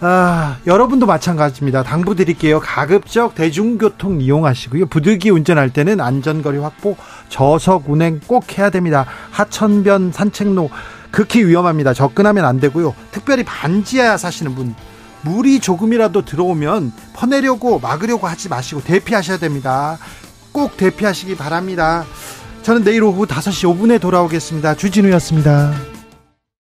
[0.00, 1.82] 아, 여러분도 마찬가지입니다.
[1.82, 2.60] 당부 드릴게요.
[2.60, 4.86] 가급적 대중교통 이용하시고요.
[4.86, 6.96] 부득이 운전할 때는 안전거리 확보,
[7.28, 9.06] 저속 운행 꼭 해야 됩니다.
[9.32, 10.70] 하천변 산책로
[11.10, 11.94] 극히 위험합니다.
[11.94, 12.94] 접근하면 안 되고요.
[13.10, 14.74] 특별히 반지하 사시는 분
[15.22, 19.98] 물이 조금이라도 들어오면 퍼내려고 막으려고 하지 마시고 대피하셔야 됩니다.
[20.52, 22.04] 꼭 대피하시기 바랍니다.
[22.62, 24.74] 저는 내일 오후 5시 5분에 돌아오겠습니다.
[24.74, 25.97] 주진우였습니다.